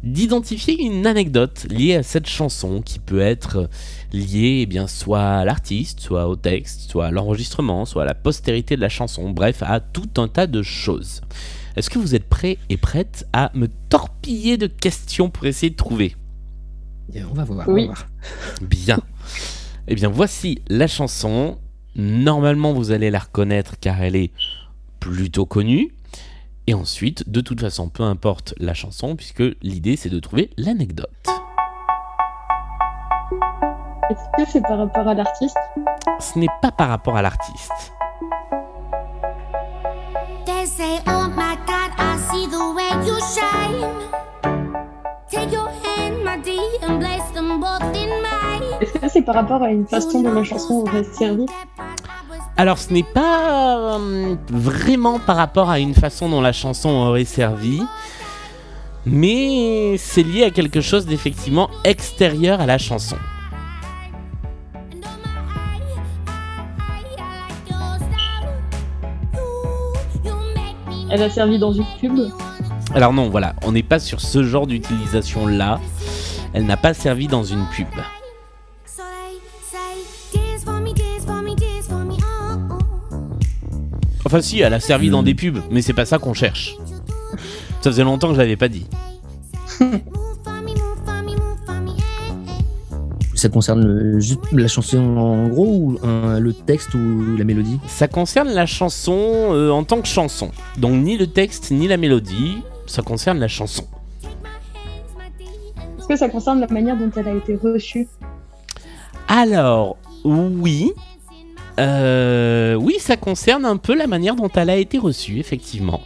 [0.03, 3.69] d'identifier une anecdote liée à cette chanson qui peut être
[4.13, 8.15] liée eh bien, soit à l'artiste, soit au texte, soit à l'enregistrement, soit à la
[8.15, 11.21] postérité de la chanson, bref, à tout un tas de choses.
[11.75, 15.75] Est-ce que vous êtes prêts et prêtes à me torpiller de questions pour essayer de
[15.75, 16.15] trouver?
[17.15, 17.67] On va voir.
[17.67, 17.85] Oui.
[17.85, 18.07] On va voir.
[18.61, 18.99] Bien.
[19.87, 21.57] Eh bien, voici la chanson.
[21.95, 24.31] Normalement, vous allez la reconnaître car elle est
[24.99, 25.91] plutôt connue.
[26.69, 31.09] Et ensuite, de toute façon, peu importe la chanson, puisque l'idée c'est de trouver l'anecdote.
[34.11, 35.57] Est-ce que c'est par rapport à l'artiste?
[36.19, 37.91] Ce n'est pas par rapport à l'artiste.
[41.07, 41.25] Oh.
[48.79, 51.47] Est-ce que c'est par rapport à une façon dont la chanson aurait servi?
[52.59, 57.23] Alors, ce n'est pas euh, vraiment par rapport à une façon dont la chanson aurait
[57.23, 57.81] servi,
[59.05, 63.15] mais c'est lié à quelque chose d'effectivement extérieur à la chanson.
[71.09, 72.19] Elle a servi dans une pub
[72.93, 75.79] Alors non, voilà, on n'est pas sur ce genre d'utilisation là.
[76.51, 77.87] Elle n'a pas servi dans une pub.
[84.29, 86.75] Enfin si, elle a servi dans des pubs, mais c'est pas ça qu'on cherche.
[87.81, 88.85] Ça faisait longtemps que je l'avais pas dit.
[93.33, 97.79] Ça concerne le- juste la chanson en gros ou un- le texte ou la mélodie?
[97.87, 100.51] Ça concerne la chanson euh, en tant que chanson.
[100.77, 103.85] Donc ni le texte ni la mélodie, ça concerne la chanson.
[105.97, 108.07] Est-ce que ça concerne la manière dont elle a été reçue?
[109.29, 110.91] Alors, oui.
[111.77, 116.01] Euh, oui, ça concerne un peu la manière dont elle a été reçue, effectivement.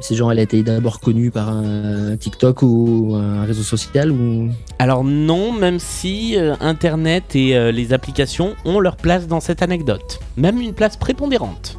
[0.00, 4.48] C'est genre elle a été d'abord connue par un TikTok ou un réseau social ou?
[4.78, 9.60] Alors non, même si euh, Internet et euh, les applications ont leur place dans cette
[9.60, 10.20] anecdote.
[10.36, 11.78] Même une place prépondérante.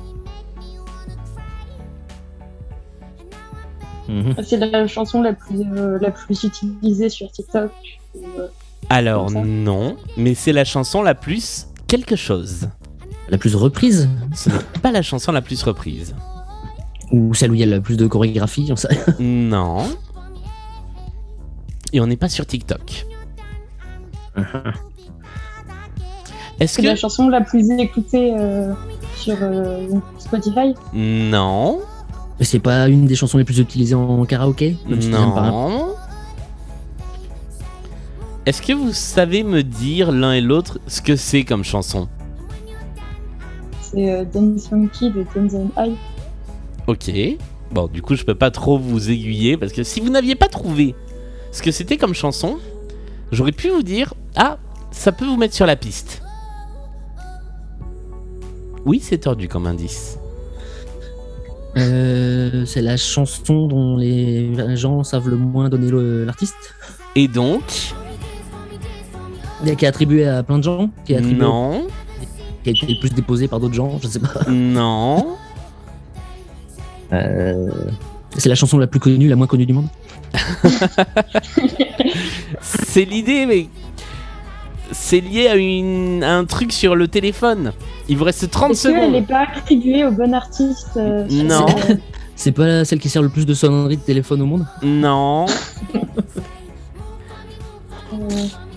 [4.43, 7.71] C'est la chanson la plus, euh, la plus utilisée sur TikTok.
[8.89, 12.69] Alors non, mais c'est la chanson la plus quelque chose.
[13.29, 16.15] la plus reprise Ce n'est pas la chanson la plus reprise.
[17.11, 19.83] ou celle où il y a le plus de chorégraphie on sait- Non.
[21.93, 23.05] Et on n'est pas sur TikTok.
[26.59, 26.99] Est-ce C'est la que...
[26.99, 28.73] chanson la plus écoutée euh,
[29.15, 30.73] sur euh, Spotify?
[30.93, 31.79] Non.
[32.41, 35.88] C'est pas une des chansons les plus utilisées en karaoké Non.
[38.49, 42.09] Est-ce que vous savez me dire l'un et l'autre ce que c'est comme chanson
[43.79, 45.95] C'est euh, Dance Monkey de Tanzan High.
[46.87, 47.11] Ok.
[47.71, 50.47] Bon, du coup, je peux pas trop vous aiguiller parce que si vous n'aviez pas
[50.47, 50.95] trouvé
[51.51, 52.57] ce que c'était comme chanson,
[53.31, 54.57] j'aurais pu vous dire Ah,
[54.89, 56.23] ça peut vous mettre sur la piste.
[58.83, 60.17] Oui, c'est tordu comme indice.
[61.77, 65.91] Euh, c'est la chanson dont les gens savent le moins donner
[66.25, 66.73] l'artiste
[67.15, 67.93] Et donc,
[69.63, 71.87] Qui est attribué à plein de gens Qui est attribué non,
[72.63, 74.49] Qui a été le plus déposé par d'autres gens Je sais pas.
[74.49, 75.35] non,
[77.13, 77.67] Euh,
[78.37, 79.87] C'est la chanson la plus connue, la moins connue du monde
[82.61, 83.67] c'est l'idée, mais
[84.91, 87.71] c'est lié à, une, à un truc sur le téléphone.
[88.07, 89.11] Il vous reste 30 Est-ce qu'elle secondes.
[89.13, 91.65] n'est pas attribuée au bon artiste euh, Non.
[91.67, 91.93] ce-
[92.35, 94.65] C'est pas celle qui sert le plus de sonneries de téléphone au monde?
[94.81, 95.45] Non,
[98.13, 98.17] euh,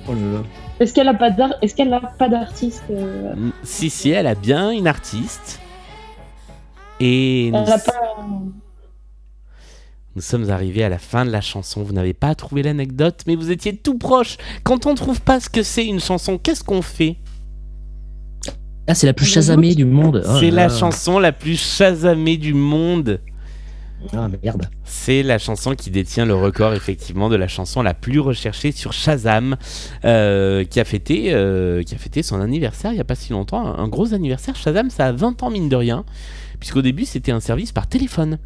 [0.09, 0.43] Oh là là.
[0.83, 4.35] Est-ce qu'elle a pas d'ar- Est-ce qu'elle a pas d'artiste euh, si, si, elle a
[4.35, 5.61] bien une artiste.
[7.01, 7.93] Et nous, Elle a pas.
[10.15, 11.83] nous sommes arrivés à la fin de la chanson.
[11.83, 14.37] Vous n'avez pas trouvé l'anecdote, mais vous étiez tout proche.
[14.65, 17.17] Quand on trouve pas ce que c'est une chanson, qu'est-ce qu'on fait?
[18.89, 20.25] Ah, c'est la plus chasamée du monde.
[20.29, 23.21] Oh C'est la chanson la plus chasamée du monde.
[24.13, 24.69] Ah merde.
[24.85, 28.93] C'est la chanson qui détient le record effectivement de la chanson la plus recherchée sur
[28.93, 29.57] Shazam,
[30.05, 33.33] euh, qui a fêté, euh, qui a fêté son anniversaire il y a pas si
[33.33, 34.57] longtemps, un gros anniversaire.
[34.57, 36.05] Shazam, ça a 20 ans mine de rien,
[36.61, 38.39] puisqu'au début c'était un service par téléphone.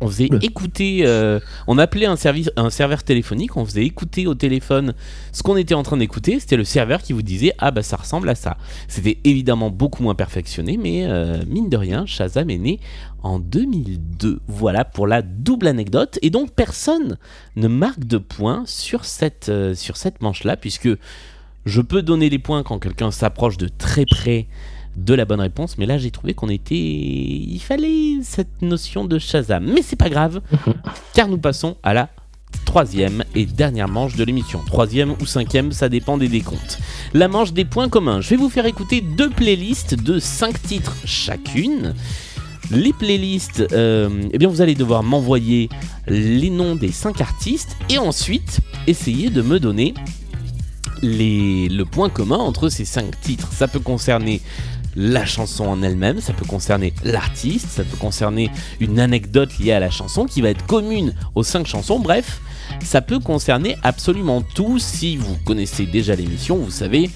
[0.00, 4.34] On faisait écouter, euh, on appelait un, service, un serveur téléphonique, on faisait écouter au
[4.34, 4.94] téléphone
[5.32, 6.40] ce qu'on était en train d'écouter.
[6.40, 8.56] C'était le serveur qui vous disait ah bah ça ressemble à ça.
[8.88, 12.80] C'était évidemment beaucoup moins perfectionné, mais euh, mine de rien, Shazam est né
[13.22, 14.40] en 2002.
[14.48, 16.18] Voilà pour la double anecdote.
[16.22, 17.18] Et donc personne
[17.56, 20.88] ne marque de points sur cette, euh, sur cette manche-là, puisque
[21.66, 24.46] je peux donner les points quand quelqu'un s'approche de très près
[24.96, 26.74] de la bonne réponse, mais là j'ai trouvé qu'on était...
[26.74, 29.64] Il fallait cette notion de Shazam.
[29.64, 30.40] Mais c'est pas grave,
[31.14, 32.08] car nous passons à la
[32.64, 34.60] troisième et dernière manche de l'émission.
[34.64, 36.78] Troisième ou cinquième, ça dépend des décomptes.
[37.14, 38.20] La manche des points communs.
[38.20, 41.94] Je vais vous faire écouter deux playlists de 5 titres chacune.
[42.70, 45.68] Les playlists, euh, eh bien vous allez devoir m'envoyer
[46.06, 49.94] les noms des 5 artistes et ensuite essayer de me donner
[51.02, 53.48] les, le point commun entre ces 5 titres.
[53.52, 54.40] Ça peut concerner
[54.96, 58.50] la chanson en elle-même, ça peut concerner l'artiste, ça peut concerner
[58.80, 61.98] une anecdote liée à la chanson qui va être commune aux 5 chansons.
[61.98, 62.40] Bref,
[62.82, 64.78] ça peut concerner absolument tout.
[64.78, 67.10] Si vous connaissez déjà l'émission, vous savez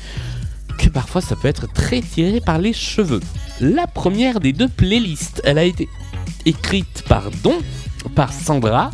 [0.78, 3.20] que parfois ça peut être très tiré par les cheveux.
[3.60, 5.88] La première des deux playlists, elle a été
[6.44, 7.58] écrite par Don,
[8.14, 8.90] par Sandra.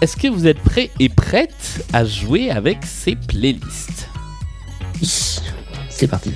[0.00, 4.08] Est-ce que vous êtes prêts et prêtes à jouer avec ces playlists?
[5.00, 6.32] C'est parti.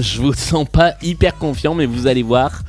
[0.00, 2.62] Je vous sens pas hyper confiant, mais vous allez voir.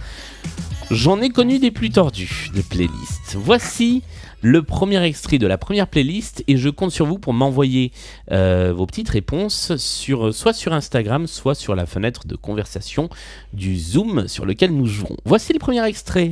[0.90, 3.36] J'en ai connu des plus tordus de playlists.
[3.36, 4.04] Voici
[4.42, 7.94] le premier extrait de la première playlist et je compte sur vous pour m'envoyer
[8.32, 13.10] euh, vos petites réponses sur, soit sur Instagram, soit sur la fenêtre de conversation
[13.54, 15.18] du Zoom sur lequel nous jouerons.
[15.24, 16.32] Voici le premier extrait.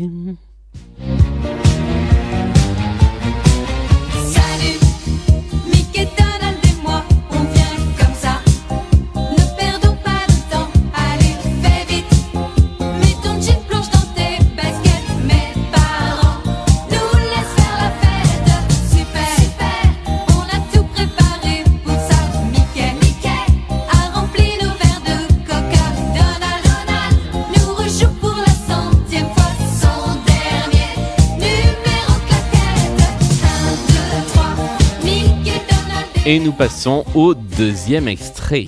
[36.30, 38.68] Et nous passons au deuxième extrait.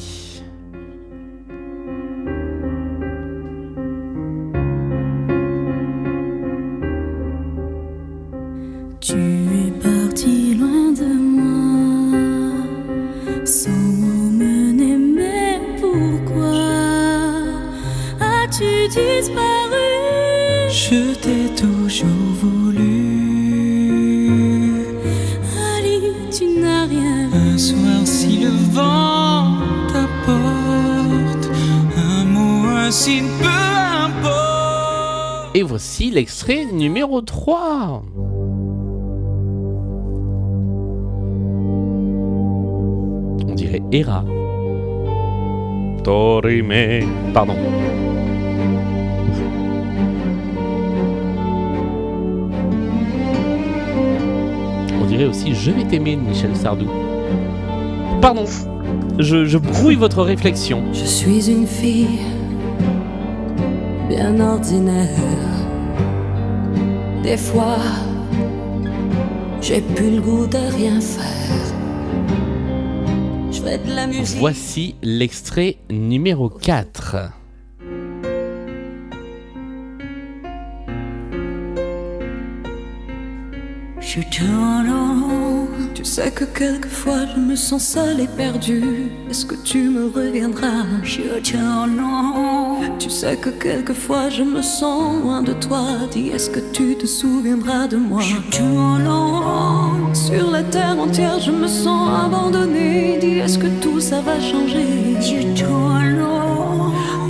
[9.00, 12.17] Tu es parti loin de moi,
[13.45, 16.63] sans m'emmener, mais pourquoi
[18.19, 19.91] as-tu disparu?
[20.67, 22.61] Je t'ai toujours.
[32.92, 35.56] Signe, peu importe.
[35.56, 38.04] Et voici l'extrait numéro 3.
[43.48, 44.24] On dirait Hera.
[46.04, 47.08] Torime.
[47.34, 47.56] Pardon.
[55.02, 56.88] On dirait aussi Je vais t'aimer de Michel Sardou.
[58.22, 58.46] Pardon.
[59.20, 60.84] Je, je brouille votre réflexion.
[60.94, 62.20] Je suis une fille
[64.12, 65.07] bien ordinaire.
[67.24, 67.80] Des fois,
[69.62, 71.64] j'ai plus le goût de rien faire.
[73.51, 74.38] Je fais de la musique.
[74.38, 77.16] Voici l'extrait numéro 4.
[84.01, 85.68] Je tourne en.
[85.93, 89.09] Tu sais que quelquefois je me sens seule et perdue.
[89.30, 90.84] Est-ce que tu me reviendras?
[91.03, 92.51] Je te non.
[93.02, 95.82] Tu sais que quelquefois je me sens loin de toi.
[96.12, 98.22] Dis est-ce que tu te souviendras de moi?
[100.14, 103.18] Sur la terre entière je me sens abandonnée.
[103.20, 104.86] Dis est-ce que tout ça va changer?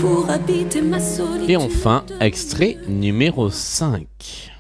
[0.02, 1.50] Pour habiter ma solitude.
[1.50, 4.51] Et enfin, extrait numéro 5.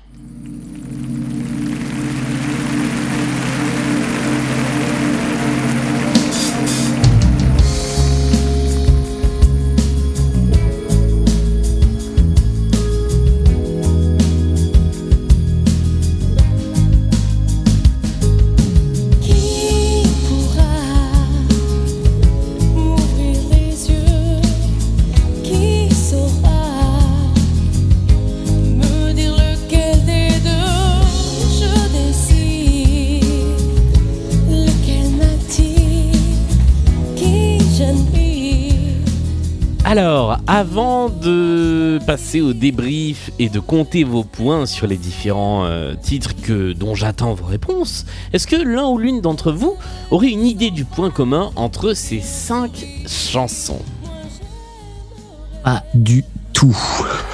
[39.91, 45.95] Alors, avant de passer au débrief et de compter vos points sur les différents euh,
[45.95, 49.75] titres que, dont j'attends vos réponses, est-ce que l'un ou l'une d'entre vous
[50.09, 53.81] aurait une idée du point commun entre ces cinq chansons?
[55.61, 56.23] Pas du
[56.53, 56.77] tout.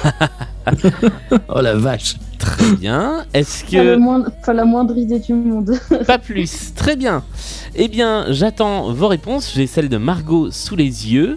[1.48, 2.16] oh la vache.
[2.38, 3.24] Très bien.
[3.34, 3.98] Est-ce Pas, le que...
[3.98, 5.72] moindre- pas la moindre idée du monde.
[6.06, 6.72] Pas plus.
[6.74, 7.24] Très bien.
[7.74, 9.52] Eh bien, j'attends vos réponses.
[9.54, 11.36] J'ai celle de Margot sous les yeux.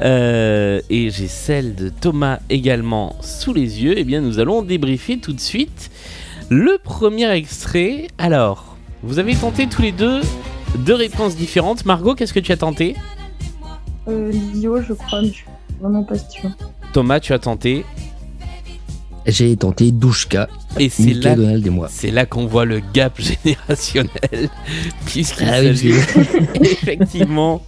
[0.00, 3.94] euh, et j'ai celle de Thomas également sous les yeux.
[3.98, 5.90] Eh bien, nous allons débriefer tout de suite
[6.48, 8.08] le premier extrait.
[8.16, 10.20] Alors, vous avez tenté tous les deux
[10.78, 11.84] deux réponses différentes.
[11.84, 12.96] Margot, qu'est-ce que tu as tenté?
[14.08, 15.44] Euh, Lio, je crois, mais je suis
[15.80, 16.50] vraiment pas sûre.
[16.94, 17.84] Thomas, tu as tenté?
[19.30, 20.48] J'ai tenté Douchka.
[20.78, 21.88] Et c'est Mickey, là, Donald et moi.
[21.90, 24.48] c'est là qu'on voit le gap générationnel,
[25.06, 25.92] puisqu'il Ah s'agit
[26.62, 27.62] effectivement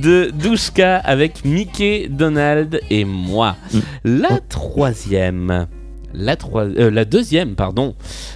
[0.00, 3.56] de Douchka avec Mickey, Donald et moi.
[3.72, 3.78] Mm.
[4.04, 5.66] La troisième,
[6.12, 7.94] la, troi- euh, la deuxième, pardon.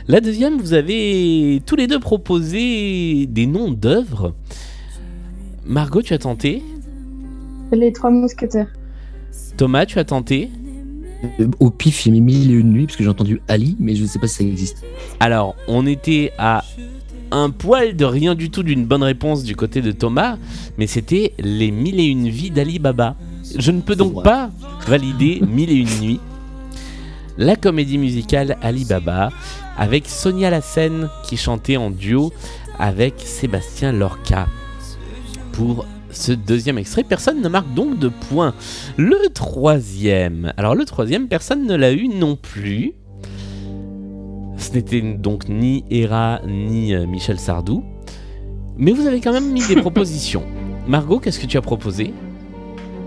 [0.09, 4.35] La deuxième, vous avez tous les deux proposé des noms d'œuvres.
[5.65, 6.63] Margot, tu as tenté?
[7.73, 8.69] Les trois mousquetaires.
[9.57, 10.49] Thomas, tu as tenté?
[11.59, 14.03] Au pif, j'ai mis mille et une nuits parce que j'ai entendu Ali, mais je
[14.03, 14.85] ne sais pas si ça existe.
[15.19, 16.65] Alors, on était à
[17.31, 20.39] un poil de rien du tout d'une bonne réponse du côté de Thomas,
[20.79, 23.17] mais c'était les mille et une vies d'Ali Baba.
[23.57, 24.51] Je ne peux donc pas
[24.87, 26.21] valider mille et une nuits.
[27.37, 29.31] La comédie musicale Ali Baba
[29.77, 32.33] avec Sonia Lassen qui chantait en duo
[32.79, 34.49] avec Sébastien Lorca.
[35.53, 35.87] Pour
[36.19, 38.53] ce deuxième extrait, personne ne marque donc de points.
[38.97, 42.95] Le troisième, alors le troisième, personne ne l'a eu non plus.
[44.57, 47.85] Ce n'était donc ni Hera ni euh, Michel Sardou.
[48.77, 50.43] Mais vous avez quand même mis des propositions.
[50.89, 52.13] Margot, qu'est-ce que tu as proposé?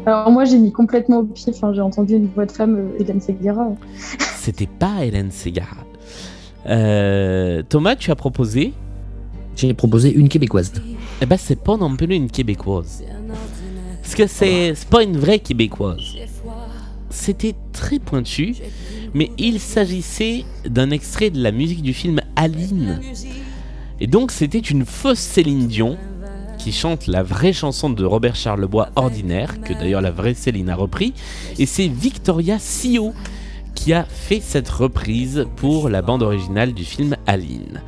[0.06, 3.00] Alors moi j'ai mis complètement au pif, hein, j'ai entendu une voix de femme, euh,
[3.00, 3.68] Hélène Segarra.
[4.38, 5.78] C'était pas Hélène Ségara.
[6.68, 8.74] Euh, Thomas, tu as proposé?
[9.56, 10.72] J'ai proposé une québécoise.
[11.22, 13.04] Eh ben, c'est pas non plus une québécoise.
[14.02, 16.16] Parce que c'est pas une vraie québécoise.
[17.12, 18.56] C'était très pointu,
[19.14, 23.00] mais il s'agissait d'un extrait de la musique du film Aline.
[24.00, 25.98] Et donc, c'était une fausse Céline Dion
[26.58, 30.76] qui chante la vraie chanson de Robert Charlebois Ordinaire, que d'ailleurs la vraie Céline a
[30.76, 31.14] repris.
[31.60, 33.14] Et c'est Victoria Sio
[33.76, 37.82] qui a fait cette reprise pour la bande originale du film Aline.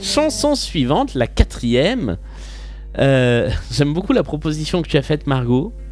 [0.00, 2.16] Chanson suivante, la quatrième.
[3.00, 5.72] Euh, J'aime beaucoup la proposition que tu as faite, Margot.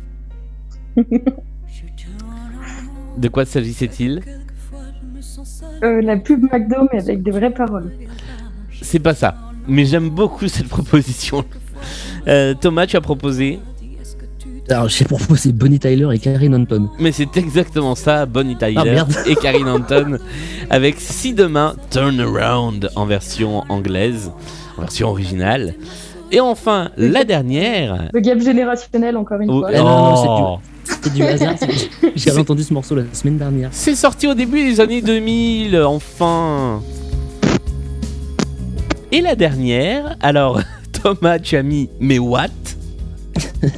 [3.17, 4.23] De quoi s'agissait-il?
[5.83, 7.93] Euh, la pub McDo mais avec des vraies paroles.
[8.83, 9.37] C'est pas ça.
[9.67, 11.45] Mais j'aime beaucoup cette proposition.
[12.27, 13.59] Euh, Thomas, tu as proposé?
[14.71, 16.91] Alors, j'ai proposé Bonnie Tyler et Karine Anton.
[16.99, 20.19] Mais c'est exactement ça, Bonnie Tyler Ah, et Karine Anton
[20.69, 24.31] avec Si demain Turn Around en version anglaise,
[24.77, 25.75] en version originale.
[26.31, 28.11] Et enfin, la dernière.
[28.13, 29.71] Le gap générationnel encore une Oh, fois.
[29.73, 30.59] Eh non, non, c'est oh.
[31.15, 31.55] Du hasard.
[31.59, 31.69] c'est-
[32.17, 33.69] J'ai C'est- entendu ce morceau la semaine dernière.
[33.73, 36.83] C'est sorti au début des années 2000, enfin.
[39.11, 40.61] Et la dernière, alors
[41.03, 42.49] Thomas, tu as mis mais what?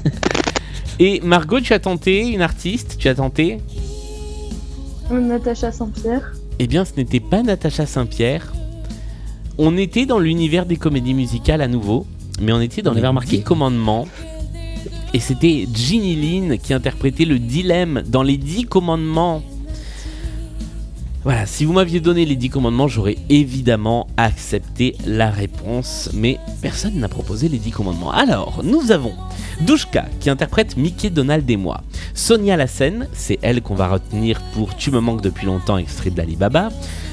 [0.99, 3.59] Et Margot, tu as tenté une artiste, tu as tenté?
[5.11, 6.33] Natacha Saint-Pierre.
[6.59, 8.53] Eh bien, ce n'était pas Natacha Saint-Pierre.
[9.57, 12.07] On était dans l'univers des comédies musicales à nouveau,
[12.41, 13.37] mais on était dans On les avait remarqué.
[13.39, 14.09] Dix commandements.
[15.13, 19.43] Et c'était Ginny Lynn qui interprétait le dilemme dans les dix commandements.
[21.23, 26.95] Voilà, si vous m'aviez donné les 10 commandements, j'aurais évidemment accepté la réponse, mais personne
[26.95, 28.11] n'a proposé les 10 commandements.
[28.11, 29.13] Alors, nous avons
[29.61, 31.83] Douchka qui interprète Mickey, Donald et moi.
[32.15, 36.71] Sonia Lassen, c'est elle qu'on va retenir pour Tu me manques depuis longtemps, extrait d'Alibaba.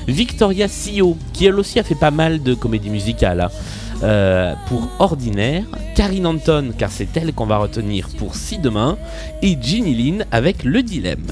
[0.07, 3.49] Victoria Sio, qui elle aussi a fait pas mal de comédies musicales, hein,
[4.03, 5.63] euh, pour Ordinaire.
[5.95, 8.97] Karine Anton, car c'est elle qu'on va retenir pour Si Demain.
[9.41, 11.27] Et Ginny Lynn avec Le Dilemme.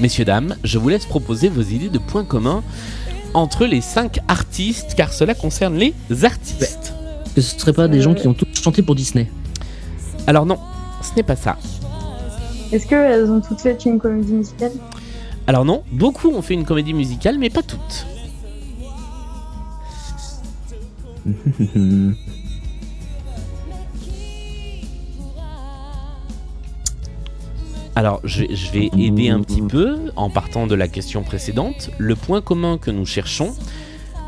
[0.00, 2.62] Messieurs, dames, je vous laisse proposer vos idées de points communs
[3.34, 6.94] entre les 5 artistes, car cela concerne les artistes.
[7.34, 9.28] Que ce serait pas des gens qui ont tous chanté pour Disney?
[10.26, 10.58] Alors non,
[11.02, 11.56] ce n'est pas ça.
[12.70, 14.72] Est-ce qu'elles ont toutes fait une comédie musicale?
[15.46, 18.06] Alors non, beaucoup ont fait une comédie musicale, mais pas toutes.
[27.96, 31.90] Alors, je, je vais aider un petit peu en partant de la question précédente.
[31.98, 33.56] Le point commun que nous cherchons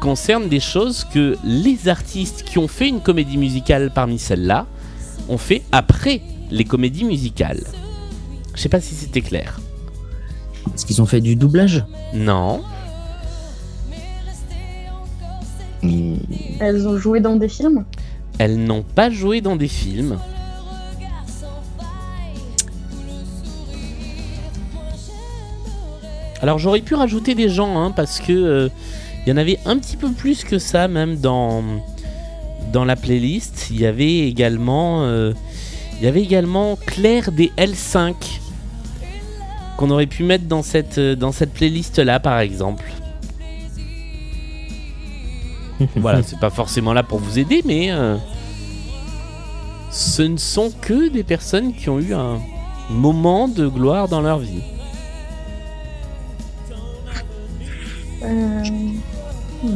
[0.00, 4.66] concerne des choses que les artistes qui ont fait une comédie musicale parmi celles-là
[5.28, 6.20] ont fait après
[6.50, 7.62] les comédies musicales.
[8.56, 9.60] Je sais pas si c'était clair.
[10.74, 11.84] Est-ce qu'ils ont fait du doublage?
[12.12, 12.62] Non.
[15.82, 17.84] Elles ont joué dans des films
[18.38, 20.18] Elles n'ont pas joué dans des films.
[26.42, 28.68] Alors j'aurais pu rajouter des gens hein, parce que euh,
[29.26, 31.62] il y en avait un petit peu plus que ça même dans
[32.72, 33.68] dans la playlist.
[33.70, 35.32] Il y avait également euh,
[35.98, 38.14] il y avait également Claire des L5
[39.76, 42.84] qu'on aurait pu mettre dans cette euh, dans cette playlist là par exemple.
[45.96, 48.16] voilà, c'est pas forcément là pour vous aider, mais euh,
[49.90, 52.38] ce ne sont que des personnes qui ont eu un
[52.90, 54.62] moment de gloire dans leur vie.
[58.22, 58.62] Euh,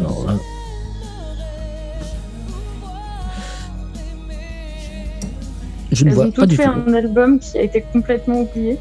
[0.00, 0.34] Alors là,
[5.92, 6.70] Je ne Elles vois ont pas toutes du fait tout.
[6.86, 8.78] un album qui a été complètement oublié.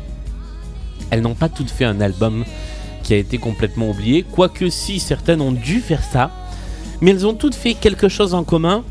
[1.12, 2.44] Elles n'ont pas toutes fait un album
[3.04, 6.32] qui a été complètement oublié, quoique si certaines ont dû faire ça,
[7.02, 8.84] mais elles ont toutes fait quelque chose en commun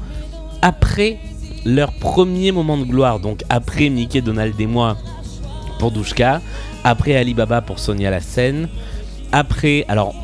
[0.61, 1.19] après
[1.65, 4.97] leur premier moment de gloire, donc après Mickey, Donald et moi
[5.79, 6.41] pour Douchka,
[6.85, 8.69] après Alibaba pour Sonia Lassen,
[9.33, 10.15] après, alors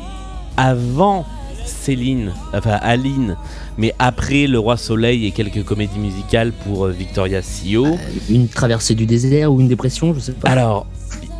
[0.57, 1.25] avant
[1.65, 3.37] Céline, enfin Aline,
[3.77, 7.97] mais après Le Roi Soleil et quelques comédies musicales pour euh, Victoria Sio.
[8.29, 10.49] Une traversée du désert ou une dépression, je sais pas.
[10.49, 10.87] Alors,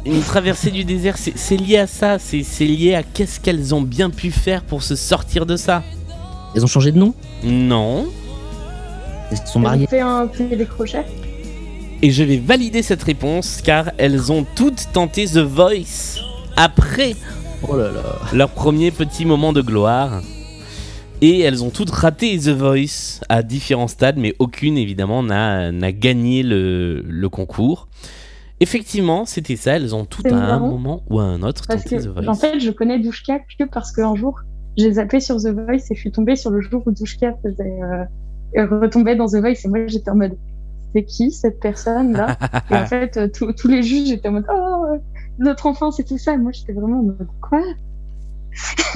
[0.05, 4.09] une traversée du désert, c'est lié à ça, c'est lié à qu'est-ce qu'elles ont bien
[4.09, 5.83] pu faire pour se sortir de ça.
[6.55, 8.07] Elles ont changé de nom Non.
[9.31, 11.05] Elles se sont Elles mariées ont fait un télécrochet.
[12.01, 16.19] Et je vais valider cette réponse car elles ont toutes tenté The Voice
[16.55, 17.15] après
[17.67, 18.01] Oh là là.
[18.33, 20.21] leur premier petit moment de gloire.
[21.21, 25.91] Et elles ont toutes raté The Voice à différents stades, mais aucune évidemment n'a n'a
[25.91, 27.89] gagné le, le concours.
[28.61, 31.97] Effectivement, c'était ça, elles ont toutes à un moment ou à un autre Parce tenté
[31.97, 32.27] The que, Voice.
[32.29, 34.39] en fait, je connais Douchka que parce qu'un jour,
[34.77, 37.79] j'ai zappé sur The Voice et je suis tombée sur le jour où Douchka faisait,
[37.83, 40.37] euh, retombait dans The Voice et moi, j'étais en mode,
[40.95, 42.37] c'est qui cette personne-là
[42.71, 44.85] Et en fait, euh, tous- les juges étaient en mode, oh,
[45.39, 46.33] notre enfant, c'est tout ça.
[46.33, 47.61] Et moi, j'étais vraiment en mode, quoi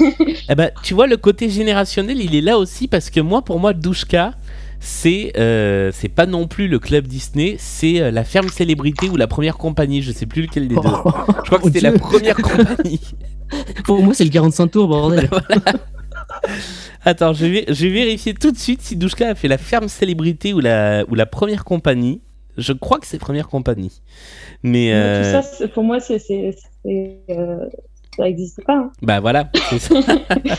[0.48, 3.60] Eh ben, tu vois, le côté générationnel, il est là aussi parce que moi, pour
[3.60, 4.32] moi, Douchka,
[4.80, 9.16] c'est euh, c'est pas non plus le club Disney, c'est euh, la ferme célébrité ou
[9.16, 10.02] la première compagnie.
[10.02, 10.82] Je sais plus lequel des deux.
[10.82, 13.00] Je crois que Mon c'était la première compagnie.
[13.84, 15.28] Pour moi, c'est le 45 tours, bordel.
[17.04, 19.88] Attends, je vais, je vais vérifier tout de suite si Douchka a fait la ferme
[19.88, 22.22] célébrité ou la, ou la première compagnie.
[22.56, 24.00] Je crois que c'est première compagnie.
[24.62, 24.90] Mais.
[24.90, 26.20] Moi, euh, Tout ça, pour moi, c'est,
[26.86, 27.66] euh,
[28.16, 28.76] ça n'existe pas.
[28.76, 28.90] hein.
[29.02, 29.94] Bah voilà, c'est ça.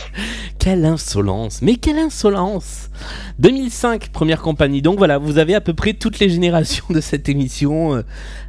[0.58, 2.90] quelle insolence, mais quelle insolence
[3.38, 4.82] 2005, première compagnie.
[4.82, 8.02] Donc voilà, vous avez à peu près toutes les générations de cette émission euh,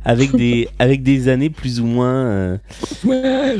[0.05, 2.25] avec, des, avec des années plus ou moins...
[2.25, 2.57] euh,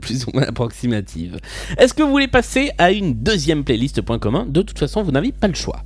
[0.00, 1.38] plus ou moins approximatives.
[1.78, 4.46] Est-ce que vous voulez passer à une deuxième playlist point commun?
[4.48, 5.82] De toute façon, vous n'avez pas le choix.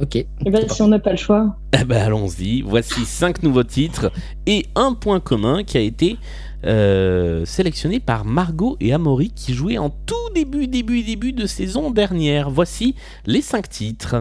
[0.00, 0.16] Ok.
[0.16, 1.56] Et ben, si on n'a pas le choix.
[1.80, 4.10] Eh ben allons-y, voici cinq nouveaux titres
[4.46, 6.16] et un point commun qui a été
[6.64, 11.90] euh, sélectionné par Margot et Amaury qui jouaient en tout début, début, début de saison
[11.90, 12.50] dernière.
[12.50, 12.94] Voici
[13.26, 14.16] les cinq titres.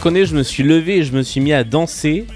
[0.00, 2.26] Déconner, je me suis levé et je me suis mis à danser.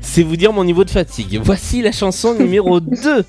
[0.00, 1.40] C'est vous dire mon niveau de fatigue.
[1.42, 3.24] Voici la chanson numéro 2.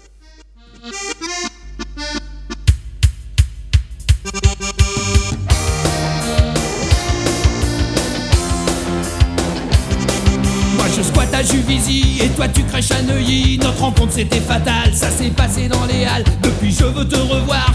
[10.77, 13.57] Moi je squatte à Juvisy et toi tu crèches à Neuilly.
[13.59, 16.23] Notre rencontre c'était fatal, ça s'est passé dans les halles.
[16.41, 17.72] Depuis je veux te revoir,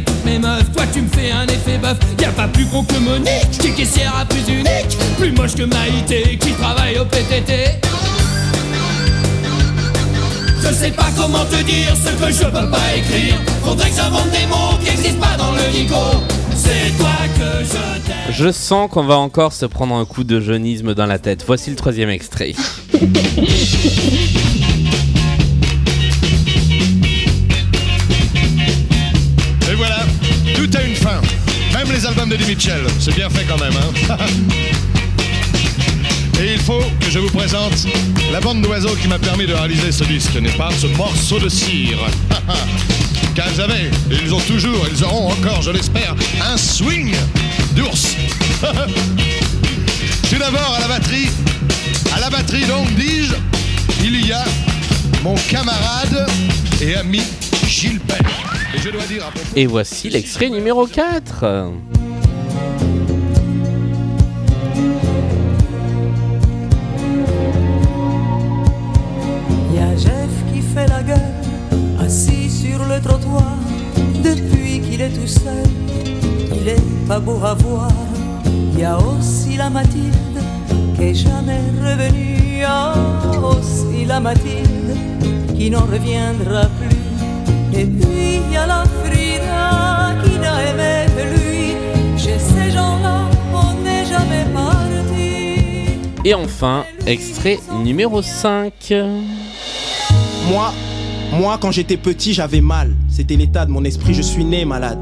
[0.00, 1.98] Toutes mes meufs, toi tu me fais un effet bœuf.
[2.20, 4.98] Y'a pas plus gros que Monique, qui est caissière à plus unique.
[5.18, 7.80] Plus moche que Maïté, qui travaille au PTT.
[10.62, 13.36] Je sais pas comment te dire ce que je peux pas écrire.
[13.62, 15.94] Faudrait que j'invente des mots qui existent pas dans le Nico.
[16.56, 18.32] C'est toi que je t'aime.
[18.32, 21.44] Je sens qu'on va encore se prendre un coup de jeunisme dans la tête.
[21.46, 22.54] Voici le troisième extrait.
[31.94, 32.82] les albums d'Eddie Mitchell.
[32.98, 33.92] C'est bien fait quand même, hein
[36.40, 37.86] Et il faut que je vous présente
[38.32, 41.48] la bande d'oiseaux qui m'a permis de réaliser ce disque, n'est pas ce morceau de
[41.48, 41.98] cire.
[43.36, 47.14] Car ils avaient, ils ont toujours, ils auront encore, je l'espère, un swing
[47.76, 48.16] d'ours.
[50.30, 51.28] Tout d'abord à la batterie,
[52.16, 53.34] à la batterie donc dis-je,
[54.02, 54.44] il y a
[55.22, 56.26] mon camarade
[56.80, 57.22] et ami
[57.68, 58.53] Gilbert.
[58.74, 61.44] Et je dois dire à propos Et voici l'extrait numéro 4.
[69.72, 70.12] Y a Jeff
[70.52, 71.18] qui fait la gueule,
[72.00, 73.56] assis sur le trottoir.
[74.24, 75.66] Depuis qu'il est tout seul,
[76.60, 77.92] il est pas beau à voir.
[78.76, 80.14] Y a aussi la Mathilde
[80.96, 82.58] qui est jamais revenue.
[82.58, 82.92] Y a
[83.40, 84.96] aussi la Mathilde
[85.56, 86.68] qui n'en reviendra.
[87.76, 91.74] Et puis y a la Frida qui n'a aimé que lui.
[92.16, 93.22] Chez ces gens-là,
[93.52, 95.98] on n'est jamais parti.
[96.24, 98.72] Et enfin, extrait numéro 5.
[100.48, 100.72] Moi,
[101.32, 102.94] moi, quand j'étais petit, j'avais mal.
[103.08, 104.98] C'était l'état de mon esprit, je suis né malade.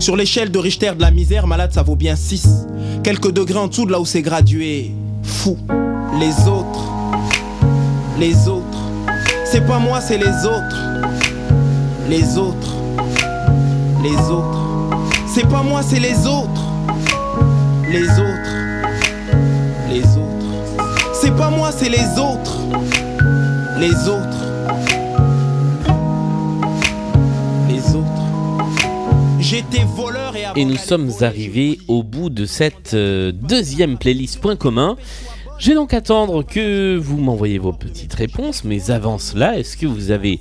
[0.00, 2.66] Sur l'échelle de Richter de la misère, malade, ça vaut bien 6.
[3.04, 4.90] Quelques degrés en dessous de là où c'est gradué.
[5.22, 5.56] Fou.
[6.18, 6.90] Les autres.
[8.18, 8.78] Les autres.
[9.44, 10.85] C'est pas moi, c'est les autres.
[12.08, 12.76] Les autres.
[14.00, 14.60] Les autres.
[15.26, 16.62] C'est pas moi, c'est les autres.
[17.90, 18.56] Les autres.
[19.90, 20.84] Les autres.
[21.12, 22.58] C'est pas moi, c'est les autres.
[23.80, 24.44] Les autres.
[27.68, 28.22] Les autres.
[29.40, 34.54] J'étais voleur et Et nous sommes arrivés au bout de cette euh, deuxième playlist point
[34.54, 34.96] commun.
[35.58, 39.86] Je vais donc attendre que vous m'envoyez vos petites réponses, mais avant cela, est-ce que
[39.86, 40.38] vous avez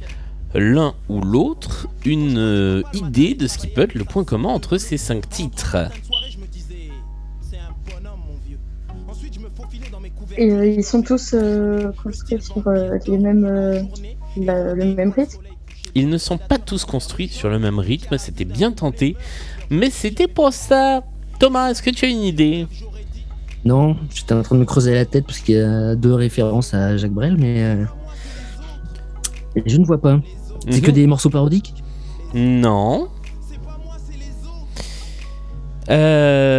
[0.55, 4.77] l'un ou l'autre une euh, idée de ce qui peut être le point commun entre
[4.77, 5.77] ces cinq titres
[10.37, 13.81] Et euh, ils sont tous euh, construits sur euh, les mêmes, euh,
[14.37, 15.39] la- le même rythme.
[15.93, 19.15] Ils ne sont pas tous construits sur le même rythme, c'était bien tenté,
[19.69, 21.03] mais c'était pas ça.
[21.39, 22.67] Thomas, est-ce que tu as une idée?
[23.63, 26.73] Non, j'étais en train de me creuser la tête parce qu'il y a deux références
[26.73, 27.85] à Jacques Brel, mais euh,
[29.65, 30.19] je ne vois pas.
[30.69, 30.93] C'est que Mhm.
[30.93, 31.73] des morceaux parodiques
[32.33, 33.07] Non.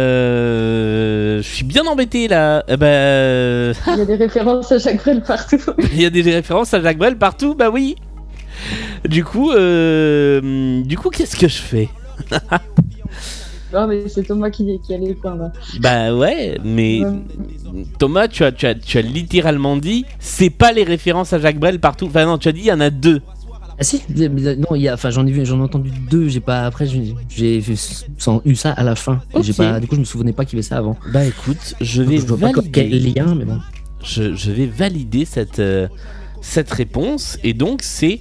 [0.07, 2.63] Euh, je suis bien embêté là.
[2.67, 5.59] Eh ben, Il y a des références à Jacques Brel partout.
[5.93, 7.95] il y a des références à Jacques Brel partout, bah oui.
[9.07, 11.89] Du coup, euh, du coup, qu'est-ce que je fais?
[13.73, 15.51] Non, mais c'est Thomas qui, qui a les points là.
[15.81, 17.01] Bah ouais, mais
[17.99, 21.59] Thomas, tu as, tu as, tu as littéralement dit, c'est pas les références à Jacques
[21.59, 22.05] Brel partout.
[22.05, 23.21] Enfin non, tu as dit, il y en a deux.
[23.79, 26.27] Ah si, non, il y a, enfin j'en ai vu, j'en ai entendu deux.
[26.29, 27.61] J'ai pas après, j'ai
[28.45, 29.21] eu ça à la fin.
[29.41, 30.97] J'ai pas, du coup, je me souvenais pas qu'il y avait ça avant.
[31.13, 32.71] Bah écoute, je Donc, vais je vois pas valider.
[32.71, 33.59] quel lien, mais bon.
[34.03, 35.87] Je, je vais valider cette, euh,
[36.41, 37.37] cette réponse.
[37.43, 38.19] Et donc, c'est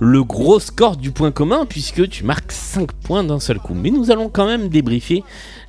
[0.00, 3.74] le gros score du point commun, puisque tu marques 5 points d'un seul coup.
[3.74, 5.22] Mais nous allons quand même débriefer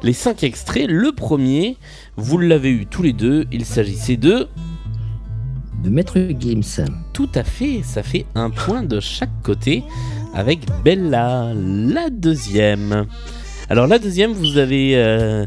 [0.03, 0.87] les 5 extraits.
[0.89, 1.77] Le premier,
[2.17, 4.47] vous l'avez eu tous les deux, il s'agissait de...
[5.83, 6.85] De Maître Gims.
[7.11, 9.83] Tout à fait, ça fait un point de chaque côté
[10.33, 13.05] avec Bella, la deuxième.
[13.69, 15.45] Alors la deuxième, vous avez euh,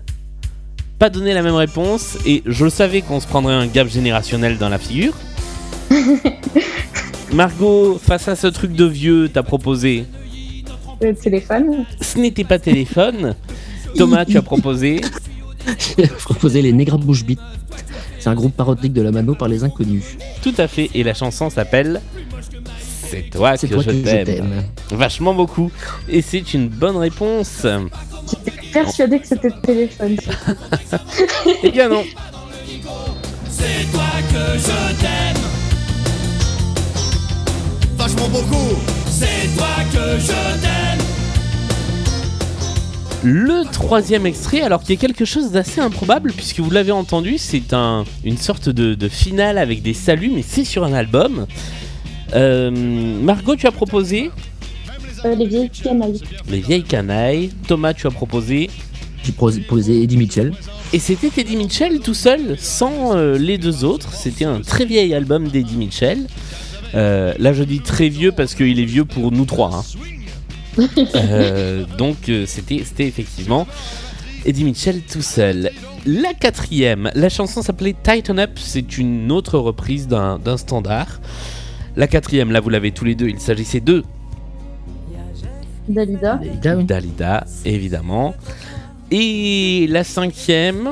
[0.99, 4.69] pas donné la même réponse et je savais qu'on se prendrait un gap générationnel dans
[4.69, 5.15] la figure.
[7.33, 10.05] Margot, face à ce truc de vieux, t'as proposé.
[11.01, 11.85] Le téléphone.
[12.01, 13.35] Ce n'était pas téléphone.
[13.97, 15.01] Thomas, tu as proposé.
[15.97, 17.41] J'ai proposé les Negra Bouche Beat.
[18.25, 20.17] C'est un groupe parodique de la Mano par les inconnus.
[20.41, 20.91] Tout à fait.
[20.95, 22.01] Et la chanson s'appelle
[23.07, 24.65] C'est toi, que, toi je que je t'aime.
[24.93, 25.71] Vachement beaucoup.
[26.09, 27.67] Et c'est une bonne réponse.
[28.73, 30.17] persuadée que c'était le téléphone.
[31.63, 32.03] Eh bien non.
[33.51, 35.43] C'est toi que je t'aime.
[37.99, 38.79] Vachement beaucoup.
[39.07, 41.14] C'est toi que je t'aime.
[43.25, 47.39] Le troisième extrait, alors qu'il y a quelque chose d'assez improbable, puisque vous l'avez entendu,
[47.39, 51.47] c'est un, une sorte de, de finale avec des saluts, mais c'est sur un album.
[52.35, 54.31] Euh, Margot, tu as proposé
[55.25, 56.21] Euh, les vieilles canailles.
[56.51, 57.51] Les Vieilles Canailles.
[57.67, 58.69] Thomas, tu as proposé
[59.25, 60.53] J'ai proposé Eddie Mitchell.
[60.93, 64.13] Et c'était Eddie Mitchell tout seul, sans euh, les deux autres.
[64.13, 66.27] C'était un très vieil album d'Eddie Mitchell.
[66.95, 69.75] Euh, là, je dis très vieux parce qu'il est vieux pour nous trois.
[69.75, 69.83] hein.
[71.15, 73.67] Euh, donc, euh, c'était c'était effectivement
[74.45, 75.71] Eddie Mitchell tout seul.
[76.07, 78.51] La quatrième, la chanson s'appelait Tighten Up.
[78.57, 81.21] C'est une autre reprise d'un d'un standard.
[81.97, 83.29] La quatrième, là, vous l'avez tous les deux.
[83.29, 84.05] Il s'agissait de
[85.89, 86.41] Dalida.
[86.83, 88.35] Dalida, évidemment.
[89.11, 90.91] Et la cinquième,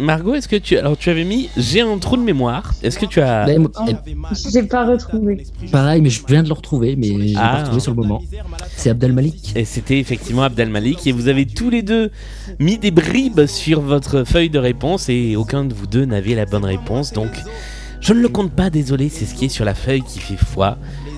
[0.00, 0.76] Margot, est-ce que tu.
[0.76, 2.72] Alors, tu avais mis J'ai un trou de mémoire.
[2.82, 3.46] Est-ce que tu as.
[3.46, 3.84] Ben, Oh,
[4.52, 5.46] J'ai pas retrouvé.
[5.70, 7.48] Pareil, mais je viens de le retrouver, mais je l'ai Ah.
[7.52, 8.22] pas retrouvé sur le moment.
[8.76, 9.52] C'est Abdel Malik.
[9.56, 11.06] Et c'était effectivement Abdel Malik.
[11.06, 12.10] Et vous avez tous les deux
[12.58, 15.08] mis des bribes sur votre feuille de réponse.
[15.08, 17.12] Et aucun de vous deux n'avait la bonne réponse.
[17.12, 17.30] Donc,
[18.00, 19.08] je ne le compte pas, désolé.
[19.08, 20.76] C'est ce qui est sur la feuille qui fait foi.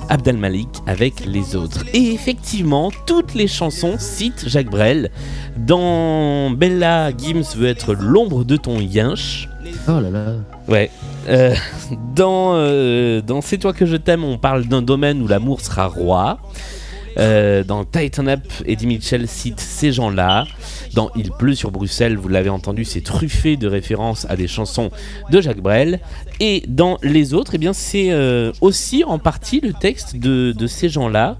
[0.09, 1.85] Abdel Malik avec les autres.
[1.93, 5.11] Et effectivement, toutes les chansons citent Jacques Brel.
[5.57, 9.49] Dans Bella, Gims veut être l'ombre de ton yinche.
[9.89, 10.35] Oh là là.
[10.69, 10.91] Ouais.
[11.29, 11.55] Euh,
[12.15, 15.87] dans euh, dans C'est toi que je t'aime, on parle d'un domaine où l'amour sera
[15.87, 16.39] roi.
[17.19, 20.47] Euh, dans Tighten Up, Eddie Mitchell cite ces gens-là.
[20.95, 24.91] Dans Il pleut sur Bruxelles, vous l'avez entendu, c'est truffé de références à des chansons
[25.31, 26.01] de Jacques Brel.
[26.41, 30.89] Et dans Les autres, eh bien, c'est euh, aussi en partie le texte de, ces
[30.89, 31.37] gens-là,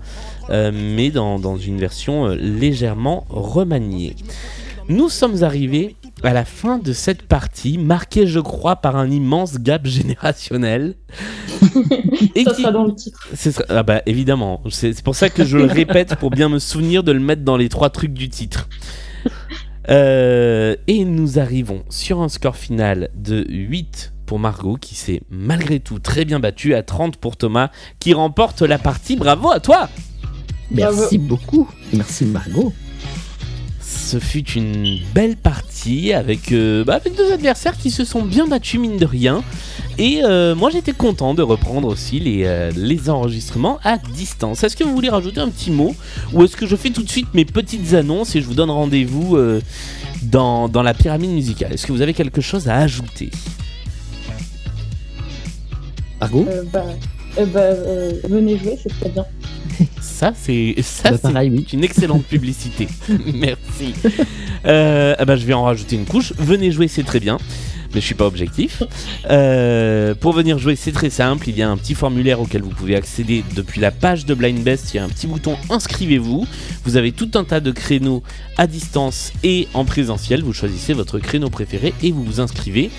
[0.51, 4.15] euh, mais dans, dans une version légèrement remaniée.
[4.89, 5.97] Nous sommes arrivés
[6.27, 10.97] à la fin de cette partie, marquée, je crois, par un immense gap générationnel.
[12.35, 13.19] Et Ça qui- sera dans le titre.
[13.35, 17.03] sera- ah bah évidemment, c'est pour ça que je le répète pour bien me souvenir
[17.05, 18.69] de le mettre dans les trois trucs du titre.
[19.89, 25.79] Euh, et nous arrivons sur un score final de 8 pour Margot qui s'est malgré
[25.79, 27.71] tout très bien battue à 30 pour Thomas
[28.01, 29.15] qui remporte la partie.
[29.15, 29.89] Bravo à toi
[30.73, 31.69] Merci beaucoup.
[31.93, 32.73] Merci Margot.
[34.07, 38.47] Ce fut une belle partie avec, euh, bah, avec deux adversaires qui se sont bien
[38.47, 39.43] battus mine de rien.
[39.99, 44.63] Et euh, moi j'étais content de reprendre aussi les, euh, les enregistrements à distance.
[44.63, 45.93] Est-ce que vous voulez rajouter un petit mot?
[46.33, 48.71] Ou est-ce que je fais tout de suite mes petites annonces et je vous donne
[48.71, 49.37] rendez-vous
[50.23, 51.73] dans, dans la pyramide musicale?
[51.73, 53.31] Est-ce que vous avez quelque chose à ajouter?
[56.23, 56.85] Euh, bah,
[57.39, 59.27] euh, bah, euh, venez jouer, c'est très bien.
[60.17, 61.67] Ça, c'est ça, Bah, c'est pareil, oui.
[61.75, 62.89] une excellente publicité.
[63.35, 63.93] Merci.
[64.65, 66.33] Euh, ah bah, je vais en rajouter une couche.
[66.39, 67.37] Venez jouer, c'est très bien.
[67.97, 68.83] Mais je suis pas objectif.
[69.31, 71.49] Euh, pour venir jouer, c'est très simple.
[71.49, 74.63] Il y a un petit formulaire auquel vous pouvez accéder depuis la page de Blind
[74.63, 74.93] Best.
[74.93, 76.47] Il y a un petit bouton inscrivez-vous.
[76.85, 78.23] Vous avez tout un tas de créneaux
[78.59, 80.43] à distance et en présentiel.
[80.43, 82.91] Vous choisissez votre créneau préféré et vous vous inscrivez.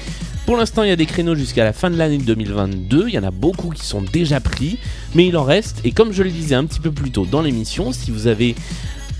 [0.47, 3.05] Pour l'instant, il y a des créneaux jusqu'à la fin de l'année 2022.
[3.07, 4.79] Il y en a beaucoup qui sont déjà pris,
[5.13, 5.81] mais il en reste.
[5.83, 8.55] Et comme je le disais un petit peu plus tôt dans l'émission, si vous avez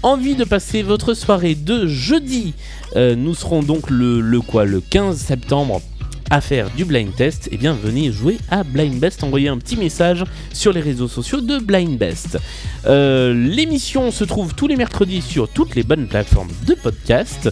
[0.04, 2.54] envie de passer votre soirée de jeudi,
[2.96, 5.82] euh, nous serons donc le, le quoi, le 15 septembre
[6.30, 9.78] à faire du blind test, et bien venez jouer à Blind Best, envoyez un petit
[9.78, 10.24] message
[10.54, 12.38] sur les réseaux sociaux de Blind Best.
[12.86, 17.50] Euh, L'émission se trouve tous les mercredis sur toutes les bonnes plateformes de podcast.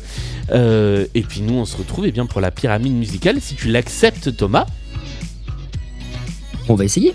[0.51, 3.69] Euh, et puis nous on se retrouve eh bien, pour la pyramide musicale, si tu
[3.69, 4.65] l'acceptes Thomas.
[6.67, 7.13] On va essayer.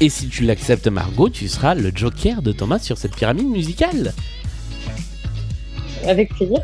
[0.00, 4.12] Et si tu l'acceptes Margot, tu seras le joker de Thomas sur cette pyramide musicale.
[6.06, 6.60] Avec plaisir.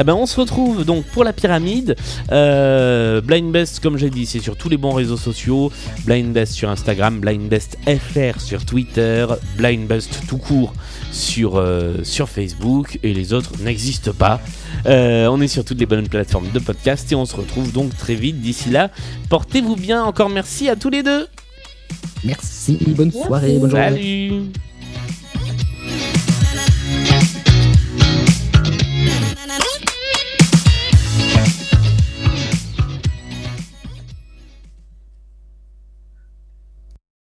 [0.00, 1.96] Eh ben, on se retrouve donc pour la pyramide.
[2.30, 5.72] Euh, Blind Best, comme j'ai dit, c'est sur tous les bons réseaux sociaux.
[6.04, 9.26] Blind Best sur Instagram, Blind Best FR sur Twitter,
[9.56, 10.72] Blind Best tout court
[11.10, 14.40] sur, euh, sur Facebook et les autres n'existent pas.
[14.86, 17.96] Euh, on est sur toutes les bonnes plateformes de podcast et on se retrouve donc
[17.96, 18.40] très vite.
[18.40, 18.90] D'ici là,
[19.30, 20.04] portez-vous bien.
[20.04, 21.26] Encore merci à tous les deux.
[22.24, 22.78] Merci.
[22.88, 23.58] Bonne soirée.
[23.58, 24.28] Bonne journée.
[24.28, 24.52] Salut